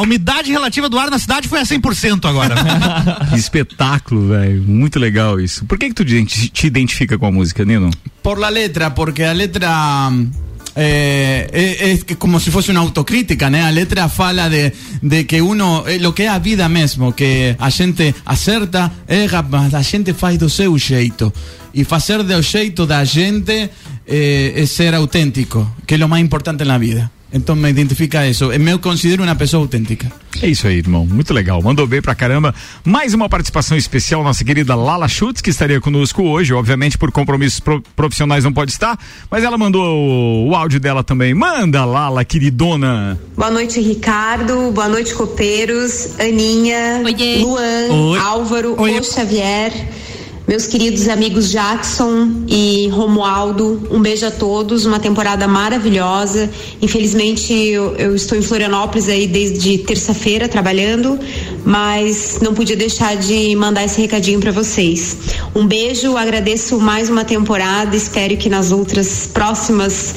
[0.07, 2.55] umidade relativa do ar na cidade foi a 100% agora.
[3.29, 4.63] Que espetáculo, velho.
[4.63, 5.65] Muito legal isso.
[5.65, 7.91] Por que, que tu te identifica com a música, Nino?
[8.23, 10.09] Por la letra, porque a letra
[10.75, 13.63] eh, es que como si fuese una autocrítica, ¿né?
[13.63, 17.55] A letra fala de, de que uno, eh, lo que é a vida mesmo, que
[17.59, 21.33] a gente acerta, erra, mas a gente faz do seu jeito.
[21.73, 23.69] E fazer do jeito da gente
[24.07, 27.11] é ser autêntico, que é o mais importante na vida.
[27.31, 28.51] Então me identifica isso.
[28.51, 30.09] Eu me considero uma pessoa autêntica.
[30.41, 31.05] É isso aí, irmão.
[31.05, 31.61] Muito legal.
[31.61, 32.55] Mandou bem pra caramba.
[32.85, 36.53] Mais uma participação especial, nossa querida Lala Schutz, que estaria conosco hoje.
[36.53, 38.97] Obviamente, por compromissos pro- profissionais não pode estar,
[39.29, 41.33] mas ela mandou o, o áudio dela também.
[41.33, 43.19] Manda, Lala, queridona.
[43.35, 44.71] Boa noite, Ricardo.
[44.71, 46.17] Boa noite, copeiros.
[46.19, 47.01] Aninha,
[47.41, 48.19] Luan, Oi.
[48.19, 49.73] Álvaro, Ô Xavier.
[50.47, 56.49] Meus queridos amigos Jackson e Romualdo, um beijo a todos, uma temporada maravilhosa.
[56.81, 61.19] Infelizmente eu, eu estou em Florianópolis aí desde terça-feira trabalhando,
[61.65, 65.17] mas não podia deixar de mandar esse recadinho para vocês.
[65.53, 70.15] Um beijo, agradeço mais uma temporada, espero que nas outras próximas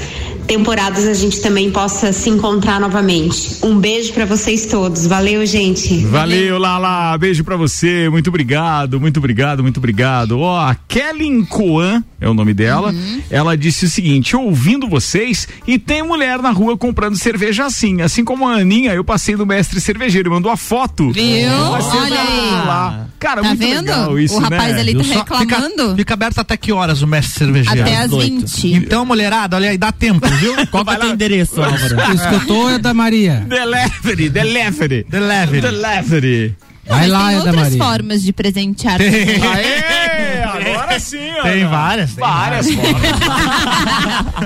[0.50, 3.58] temporadas a gente também possa se encontrar novamente.
[3.62, 5.06] Um beijo para vocês todos.
[5.06, 5.98] Valeu, gente.
[6.06, 7.16] Valeu, Lala.
[7.16, 8.08] Beijo pra você.
[8.08, 10.40] Muito obrigado, muito obrigado, muito obrigado.
[10.40, 12.92] Ó, a Kelly Coan é o nome dela.
[13.30, 18.02] Ela disse o seguinte: ouvindo vocês e tem mulher na rua comprando cerveja assim.
[18.02, 21.12] Assim como a Aninha, eu passei no mestre cervejeiro e mandou a foto.
[21.12, 21.22] Viu?
[21.48, 22.66] Olha aí.
[22.66, 23.06] lá.
[23.20, 23.80] Cara, Tá muito vendo?
[23.82, 24.80] legal isso, O rapaz né?
[24.80, 25.82] ali tá reclamando.
[25.82, 27.82] Fica, fica aberto até que horas o mestre cervejeiro?
[27.82, 28.72] Até às 20.
[28.74, 30.54] Então, mulherada, olha aí, dá tempo, viu?
[30.70, 31.96] Qual que é o teu endereço, Álvaro?
[32.14, 33.44] Escutou é da Maria.
[33.46, 35.06] Delivery, delivery.
[35.08, 35.60] Delivery.
[35.60, 36.56] Delivery.
[36.86, 37.78] Vai Mas lá, tem da outras Maria.
[37.84, 38.98] formas de presentear.
[39.00, 41.42] Aê, agora sim, ó.
[41.42, 42.14] Tem várias.
[42.14, 43.02] Tem Várias formas.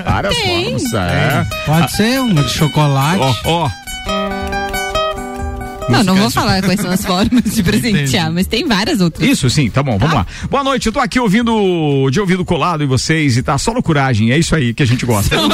[0.05, 0.63] Várias Tem.
[0.79, 1.47] formas, é.
[1.65, 3.19] Pode ser uma de chocolate.
[3.19, 3.69] Ó, ó.
[5.89, 9.27] Não, não vou falar quais são as formas de presentear, mas tem várias outras.
[9.27, 10.25] Isso, sim, tá bom, vamos lá.
[10.49, 14.31] Boa noite, eu tô aqui ouvindo, de ouvido colado em vocês e tá só loucuragem,
[14.31, 15.35] é isso aí que a gente gosta.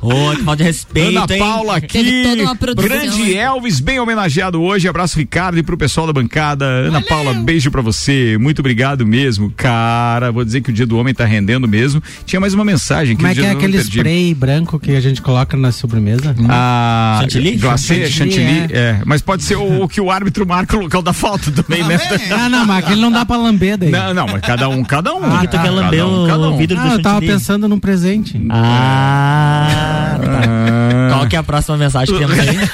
[0.00, 1.38] Ô, que falta de respeito, Ana hein?
[1.38, 3.36] Paula Teve aqui, toda uma produção, grande?
[3.36, 6.64] Elvis, bem homenageado hoje, abraço Ricardo e pro pessoal da bancada.
[6.64, 10.98] Ana Paula, beijo pra você, muito obrigado mesmo, cara, vou dizer que o dia do
[10.98, 12.02] homem tá rendendo mesmo.
[12.24, 15.20] Tinha mais uma mensagem que Como é que é aquele spray branco que a gente
[15.22, 16.34] coloca na sobremesa?
[16.48, 17.56] Ah, Chantilly?
[17.76, 19.00] Glacê, Chantilly, chantilly, é.
[19.04, 21.98] Mas pode ser o, o que o árbitro marca o local da falta também, né?
[22.30, 23.90] Ah, não, mas aquele não dá pra lamber daí.
[23.90, 25.24] Não, não, mas cada um, cada um.
[25.24, 28.40] Ah, que tu quer lamber um, o vidro Ah, do eu tava pensando num presente.
[28.50, 31.08] Ah, Ah.
[31.10, 32.48] Qual que é a próxima mensagem que temos aí?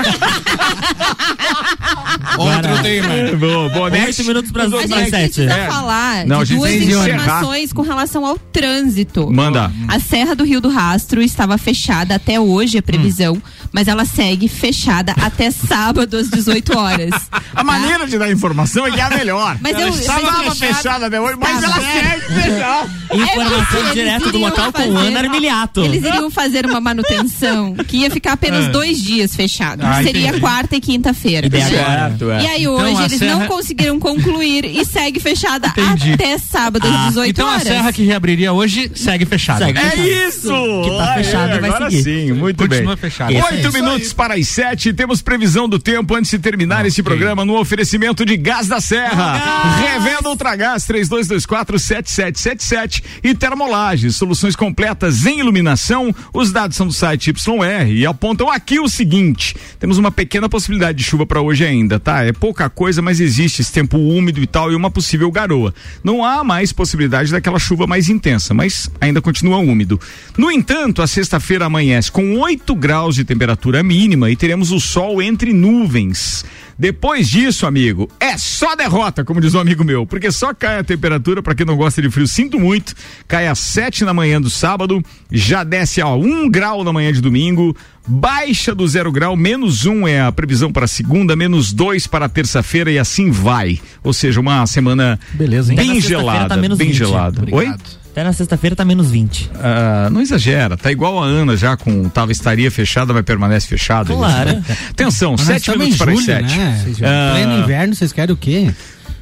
[2.39, 3.09] Outro tema.
[3.39, 4.21] Boa, boa, next.
[4.21, 5.35] Oito minutos para A as gente sete.
[5.35, 5.67] precisa É.
[5.67, 9.31] falar Não, a de gente duas informações com relação ao trânsito.
[9.31, 9.71] Manda.
[9.89, 13.43] A Serra do Rio do Rastro estava fechada até hoje, a previsão, Hum.
[13.73, 17.11] Mas ela segue fechada até sábado às 18 horas.
[17.55, 19.57] A maneira de dar informação é que é a melhor.
[19.61, 22.91] Mas eu- estava fechada até hoje, mas ela segue fechada.
[23.13, 25.81] Informação Eles direto do local com o Ana Armiliato.
[25.85, 28.69] Eles iriam fazer uma manutenção que ia ficar apenas É.
[28.69, 29.83] dois dias fechado.
[29.85, 30.41] Ah, Seria entendi.
[30.41, 31.49] quarta e quinta-feira.
[31.49, 32.43] É.
[32.43, 36.13] E aí Então, hoje a eles serra- não conseguiram concluir e segue fechada Entendi.
[36.13, 37.63] até sábado às 18 Então a horas.
[37.65, 39.67] serra que reabriria hoje segue fechada.
[39.67, 39.79] Segue.
[39.79, 40.49] É isso!
[40.85, 42.03] Que tá Ah, fechado é, e vai agora seguir.
[42.05, 42.97] sim, muito Continua bem.
[42.97, 43.33] fechado.
[43.33, 43.83] Isso Oito aí.
[43.83, 48.25] minutos para as sete, temos previsão do tempo antes de terminar esse programa no oferecimento
[48.25, 49.77] de Gás da Serra.
[49.77, 56.15] Revenda Ultragás 32247777 e Termolages, soluções completas em iluminação.
[56.33, 60.97] Os dados são do site YR e apontam aqui o seguinte: temos uma pequena possibilidade
[60.97, 62.25] de chuva para hoje ainda, tá?
[62.25, 65.75] É pouca coisa, mas existe esse tempo úmido e tal e uma possível garoa.
[66.03, 70.01] Não há mais possibilidade daquela chuva mais intensa, mas ainda continua úmido.
[70.39, 73.50] No entanto, a sexta-feira amanhece com 8 graus de temperatura
[73.83, 76.45] mínima e teremos o sol entre nuvens.
[76.79, 80.85] Depois disso, amigo, é só derrota, como diz um amigo meu, porque só cai a
[80.85, 82.95] temperatura, para quem não gosta de frio, sinto muito,
[83.29, 87.21] cai às 7 da manhã do sábado, já desce a 1 grau na manhã de
[87.21, 87.77] domingo,
[88.07, 92.91] baixa do zero grau, menos um é a previsão para segunda, menos dois para terça-feira
[92.91, 93.79] e assim vai.
[94.03, 96.95] Ou seja, uma semana Beleza, na bem sexta-feira gelada, tá bem 20.
[96.95, 97.45] gelada.
[97.53, 97.75] Oi?
[98.11, 99.51] Até na sexta-feira tá menos 20.
[99.55, 104.13] Ah, não exagera, tá igual a Ana já com tava estaria fechada, mas permanece fechada.
[104.13, 104.63] Claro.
[104.91, 106.59] Atenção, Mas nós sete estamos minutos em para as julho, sete.
[106.59, 106.85] né?
[107.09, 108.71] Ah, Pleno inverno, vocês querem o quê?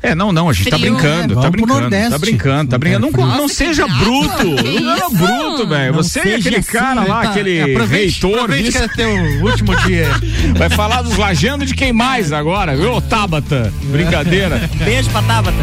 [0.00, 1.42] É, não, não, a gente tá Frio, brincando, né?
[1.42, 3.10] tá Vamos pro brincando, tá brincando, tá brincando.
[3.16, 4.44] Não, não seja bruto,
[4.80, 5.94] não é bruto, velho.
[5.94, 7.30] Você é seja aquele assim, cara lá, tá?
[7.30, 8.38] aquele Aproveite- reitor.
[8.44, 9.10] aproveite que é teu
[9.44, 10.08] último dia.
[10.56, 12.92] Vai falar dos lajando de quem mais agora, viu?
[12.94, 14.70] Ô, Tabata, brincadeira.
[14.84, 15.56] Beijo pra Tabata.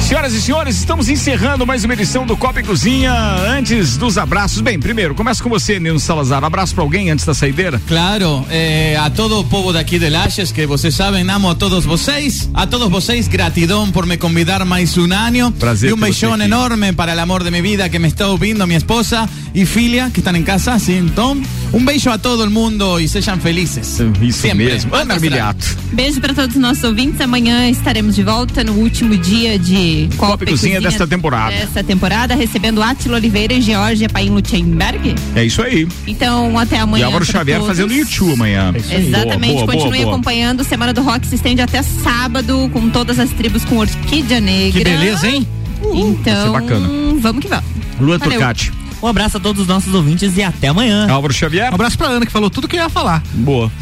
[0.00, 3.12] Senhoras e senhores, estamos encerrando mais uma edição do Copa e Cozinha.
[3.46, 6.42] Antes dos abraços, bem, primeiro, começa com você, Nino Salazar.
[6.42, 7.80] Abraço pra alguém antes da saideira?
[7.86, 11.84] Claro, eh, a todo o povo daqui de Lages, que vocês sabem, amo a todos
[11.84, 12.50] vocês.
[12.54, 15.52] A todos vocês, gratidão por me convidar mais um ano.
[15.52, 18.66] Prazer y un beijón enorme para el amor de mi vida que me está ouvindo,
[18.66, 20.94] mi esposa y filia, que están en casa, ¿sí?
[20.94, 24.00] Entonces, un beso a todo el mundo y sean felices.
[24.20, 24.66] Isso Siempre.
[24.66, 24.94] mesmo.
[24.94, 25.64] Ana Armiliato.
[25.92, 27.20] Beijo para todos os nossos ouvintes.
[27.20, 31.54] Amanhã estaremos de volta no último dia de Copa, e Cozinha desta temporada.
[31.56, 35.14] Desta temporada, recebendo Átila Oliveira e Georgia Paim Lutzenberg.
[35.34, 35.86] É isso aí.
[36.06, 37.02] Então, até amanhã.
[37.02, 37.76] e Álvaro Xavier todos.
[37.76, 38.72] fazendo YouTube amanhã.
[38.76, 40.14] Exatamente, Boa, boa, continue boa, boa.
[40.14, 40.64] acompanhando.
[40.64, 44.78] Semana do Rock se estende até sábado, com todas as tribos com Orquídea Negra.
[44.78, 45.46] Que beleza, hein?
[45.94, 46.88] Então, Vai ser bacana.
[47.20, 47.64] vamos que vamos.
[47.98, 48.32] Lua Valeu.
[48.38, 48.72] Turcati.
[49.02, 51.08] Um abraço a todos os nossos ouvintes e até amanhã.
[51.10, 51.72] Álvaro Xavier.
[51.72, 53.22] Um abraço pra Ana, que falou tudo que eu ia falar.
[53.32, 53.72] Boa.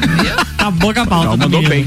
[0.58, 1.26] Acabou com a pauta.
[1.28, 1.84] Não, do mandou bem.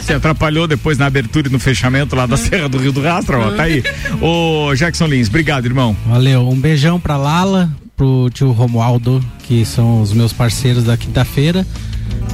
[0.00, 3.40] Se atrapalhou depois na abertura e no fechamento lá da Serra do Rio do Rastro,
[3.40, 3.82] ó, tá aí.
[4.20, 5.96] Ô, Jackson Lins, obrigado, irmão.
[6.06, 11.66] Valeu, um beijão pra Lala, pro tio Romualdo, que são os meus parceiros da quinta-feira.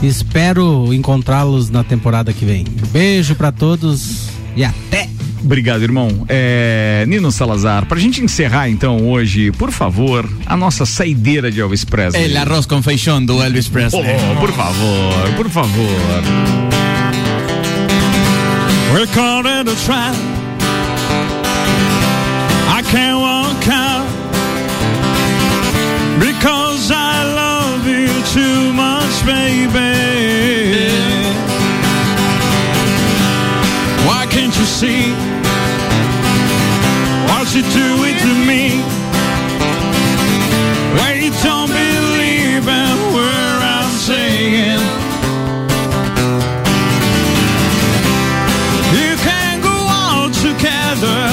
[0.03, 2.64] Espero encontrá-los na temporada que vem.
[2.92, 5.09] Beijo pra todos e até!
[5.44, 6.24] Obrigado, irmão.
[6.28, 11.84] É, Nino Salazar, pra gente encerrar então hoje, por favor, a nossa saideira de Elvis
[11.84, 12.24] Presley.
[12.24, 14.05] El arroz con feijón do Elvis Presley.
[14.05, 16.22] Oh, por favor, por favor.
[18.94, 20.14] We're caught in a trap.
[22.68, 24.07] I can't walk out
[26.20, 29.81] because I love you too much, baby.
[37.53, 38.80] What you're doing to me?
[40.96, 44.80] When you don't believe in where I'm saying.
[48.96, 51.28] You can go all together.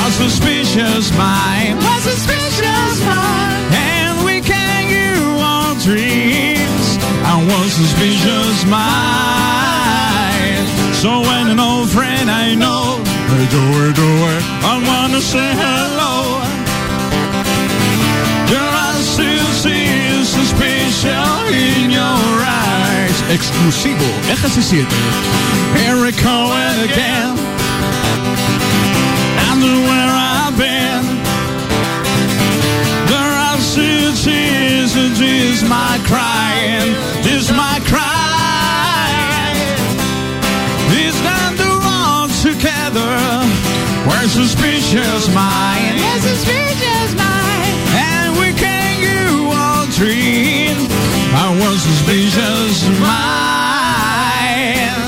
[0.00, 6.96] One suspicious mind, one suspicious mind, and we can go on dreams.
[7.28, 8.88] And one suspicious mind.
[10.96, 16.40] So when an old friend I know, Hey Joey, Joey, I wanna say hello.
[18.48, 21.12] Girl, I still see suspicion
[21.52, 23.16] in your eyes.
[23.28, 24.86] Exclusivo, Eje 7.
[25.76, 26.38] Here we go
[26.84, 27.36] again.
[29.44, 31.04] I know where I've been.
[33.12, 37.17] I are cities and my crying.
[44.08, 45.96] We're suspicious mind.
[46.00, 47.76] We're suspicious mind.
[47.92, 50.76] And we can go on dream.
[51.44, 55.04] I was suspicious mind.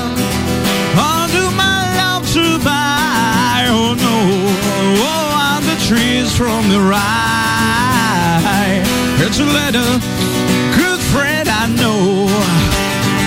[0.93, 3.65] Under my love to buy.
[3.67, 4.17] Oh no.
[5.09, 8.83] Oh, on the trees from the rye.
[9.25, 9.89] It's a letter.
[10.77, 12.27] Good friend, I know.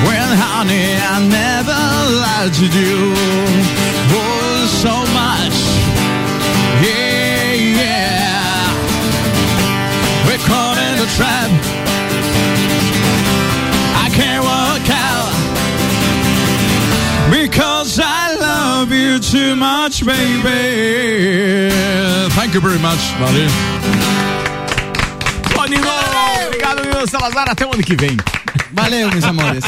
[0.06, 1.80] Well, honey, I never
[2.22, 2.96] lied to you.
[4.16, 4.34] Oh,
[19.14, 21.70] you too much, baby.
[22.34, 23.46] Thank you very much, buddy.
[25.56, 25.88] Ô, Nino,
[26.46, 27.48] obrigado, Nino Salazar.
[27.48, 28.16] Até o ano que vem.
[28.72, 29.64] Valeu, mis amores.